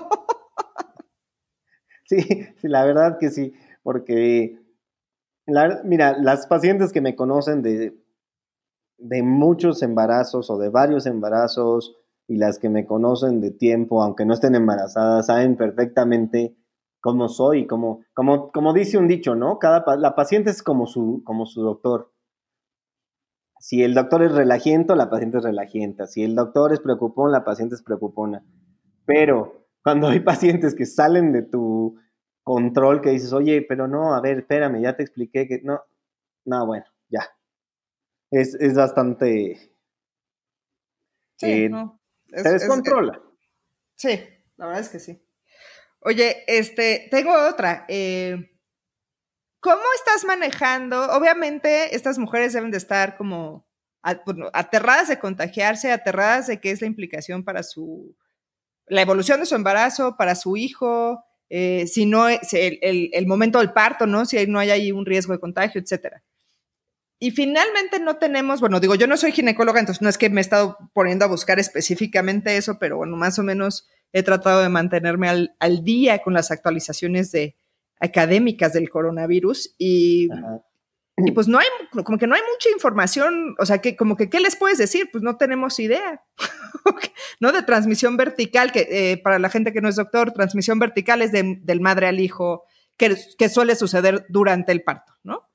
sí, 2.06 2.22
sí, 2.22 2.68
la 2.68 2.86
verdad 2.86 3.18
que 3.20 3.30
sí, 3.30 3.54
porque, 3.84 4.60
mira, 5.84 6.18
las 6.18 6.48
pacientes 6.48 6.92
que 6.92 7.02
me 7.02 7.16
conocen 7.16 7.62
de 7.62 8.06
de 8.98 9.24
muchos 9.24 9.82
embarazos 9.84 10.50
o 10.50 10.58
de 10.58 10.70
varios 10.70 11.06
embarazos 11.06 11.96
y 12.28 12.38
las 12.38 12.60
que 12.60 12.70
me 12.70 12.86
conocen 12.86 13.42
de 13.42 13.52
tiempo, 13.52 14.02
aunque 14.02 14.26
no 14.26 14.34
estén 14.34 14.56
embarazadas, 14.56 15.28
saben 15.28 15.56
perfectamente 15.56 16.56
cómo 17.02 17.28
soy, 17.28 17.68
como, 17.68 18.02
como, 18.16 18.52
como 18.52 18.74
dice 18.74 18.98
un 18.98 19.08
dicho, 19.08 19.36
¿no? 19.36 19.60
Cada, 19.60 19.84
la 19.98 20.16
paciente 20.16 20.50
es 20.50 20.64
como 20.64 20.88
su, 20.88 21.22
como 21.24 21.46
su 21.46 21.62
doctor. 21.62 22.12
Si 23.66 23.82
el 23.82 23.96
doctor 23.96 24.22
es 24.22 24.32
relajiento, 24.32 24.96
la 24.96 25.10
paciente 25.10 25.40
es 25.40 25.44
relajienta. 25.44 26.06
Si 26.06 26.24
el 26.24 26.36
doctor 26.36 26.72
es 26.72 26.80
preocupón, 26.82 27.32
la 27.32 27.44
paciente 27.44 27.74
es 27.74 27.82
preocupona. 27.82 28.46
Pero 29.08 29.68
cuando 29.82 30.08
hay 30.08 30.20
pacientes 30.60 30.76
que 30.76 30.86
salen 30.86 31.34
de 31.34 31.42
tu 31.42 32.00
control, 32.44 33.02
que 33.02 33.10
dices, 33.10 33.34
oye, 33.34 33.66
pero 33.68 33.88
no, 33.88 34.14
a 34.14 34.22
ver, 34.22 34.38
espérame, 34.38 34.84
ya 34.84 34.96
te 34.96 35.02
expliqué 35.02 35.48
que 35.48 35.62
no, 35.64 35.82
no, 36.46 36.68
bueno, 36.68 36.86
ya, 37.10 37.28
es, 38.30 38.76
bastante... 38.76 39.58
Sí, 41.38 41.64
eh, 41.64 41.70
no. 41.70 42.00
se 42.28 42.48
descontrola. 42.48 43.20
sí, 43.96 44.20
la 44.58 44.68
verdad 44.68 44.82
es 44.84 44.90
que 44.90 45.00
sí. 45.00 45.28
Oye, 46.02 46.44
este, 46.46 47.08
tengo 47.10 47.32
otra. 47.50 47.88
Eh, 47.88 48.55
¿Cómo 49.66 49.82
estás 49.96 50.26
manejando? 50.26 51.06
Obviamente, 51.06 51.96
estas 51.96 52.20
mujeres 52.20 52.54
deben 52.54 52.70
de 52.70 52.78
estar 52.78 53.18
como 53.18 53.66
aterradas 54.04 55.08
de 55.08 55.18
contagiarse, 55.18 55.92
aterradas 55.92 56.46
de 56.46 56.60
qué 56.60 56.70
es 56.70 56.82
la 56.82 56.88
implicación 56.88 57.44
para 57.44 57.64
su, 57.64 58.16
la 58.86 59.02
evolución 59.02 59.40
de 59.40 59.48
su 59.48 59.56
embarazo, 59.56 60.18
para 60.18 60.36
su 60.36 60.56
hijo, 60.56 61.26
eh, 61.50 61.88
si 61.88 62.06
no, 62.06 62.30
el, 62.30 62.40
el, 63.12 63.26
momento 63.26 63.58
del 63.58 63.74
parto, 63.74 64.06
¿no? 64.06 64.28
Si 64.28 64.46
no 64.46 64.60
hay 64.60 64.70
ahí 64.70 64.92
un 64.92 65.04
riesgo 65.04 65.34
de 65.34 65.40
contagio, 65.40 65.82
etcétera. 65.82 66.22
Y 67.18 67.32
finalmente 67.32 68.00
no 68.00 68.18
tenemos, 68.18 68.60
bueno, 68.60 68.80
digo, 68.80 68.94
yo 68.94 69.08
no 69.08 69.18
soy 69.18 69.32
ginecóloga, 69.32 69.80
entonces 69.80 70.04
no 70.04 70.10
es 70.10 70.20
que 70.20 70.30
me 70.30 70.42
he 70.42 70.44
estado 70.44 70.78
poniendo 70.94 71.26
a 71.26 71.28
buscar 71.28 71.58
específicamente 71.58 72.56
eso, 72.56 72.78
pero 72.78 72.98
bueno, 72.98 73.18
más 73.18 73.40
o 73.40 73.44
menos 73.44 73.88
he 74.14 74.22
tratado 74.22 74.62
de 74.62 74.70
mantenerme 74.70 75.28
al, 75.28 75.84
día 75.84 76.20
con 76.20 76.36
las 76.36 76.52
actualizaciones 76.52 77.32
de 77.32 77.56
académicas 78.06 78.74
del 78.74 78.90
coronavirus 78.90 79.76
y, 79.78 80.30
y, 81.18 81.32
pues 81.32 81.48
no 81.48 81.60
hay, 81.60 81.68
como 82.04 82.18
que 82.18 82.28
no 82.28 82.36
hay 82.36 82.42
mucha 82.42 82.70
información, 82.70 83.56
o 83.60 83.66
sea, 83.66 83.80
que 83.80 83.96
como 83.96 84.16
que, 84.16 84.30
¿qué 84.30 84.40
les 84.40 84.56
puedes 84.56 84.78
decir? 84.78 85.10
Pues 85.12 85.24
no 85.24 85.38
tenemos 85.38 85.80
idea, 85.80 86.24
¿no? 87.40 87.52
De 87.52 87.64
transmisión 87.64 88.18
vertical, 88.18 88.72
que 88.72 88.88
eh, 88.90 89.18
para 89.18 89.40
la 89.40 89.50
gente 89.50 89.74
que 89.74 89.82
no 89.82 89.90
es 89.90 89.96
doctor, 89.96 90.32
transmisión 90.32 90.80
vertical 90.80 91.22
es 91.22 91.32
del 91.32 91.82
madre 91.82 92.08
al 92.08 92.20
hijo, 92.20 92.64
que, 92.98 93.16
que 93.38 93.50
suele 93.50 93.76
suceder 93.76 94.26
durante 94.30 94.72
el 94.72 94.84
parto, 94.84 95.14
¿no? 95.24 95.50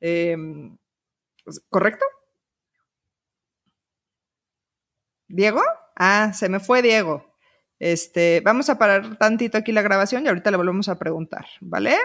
Eh, 0.00 0.36
¿Correcto? 1.68 2.04
¿Diego? 5.28 5.62
Ah, 5.96 6.32
se 6.34 6.48
me 6.48 6.60
fue 6.60 6.82
Diego. 6.82 7.31
Este, 7.82 8.40
vamos 8.44 8.70
a 8.70 8.78
parar 8.78 9.16
tantito 9.16 9.58
aquí 9.58 9.72
la 9.72 9.82
grabación 9.82 10.24
y 10.24 10.28
ahorita 10.28 10.52
le 10.52 10.56
volvemos 10.56 10.88
a 10.88 11.00
preguntar, 11.00 11.46
¿vale? 11.60 11.96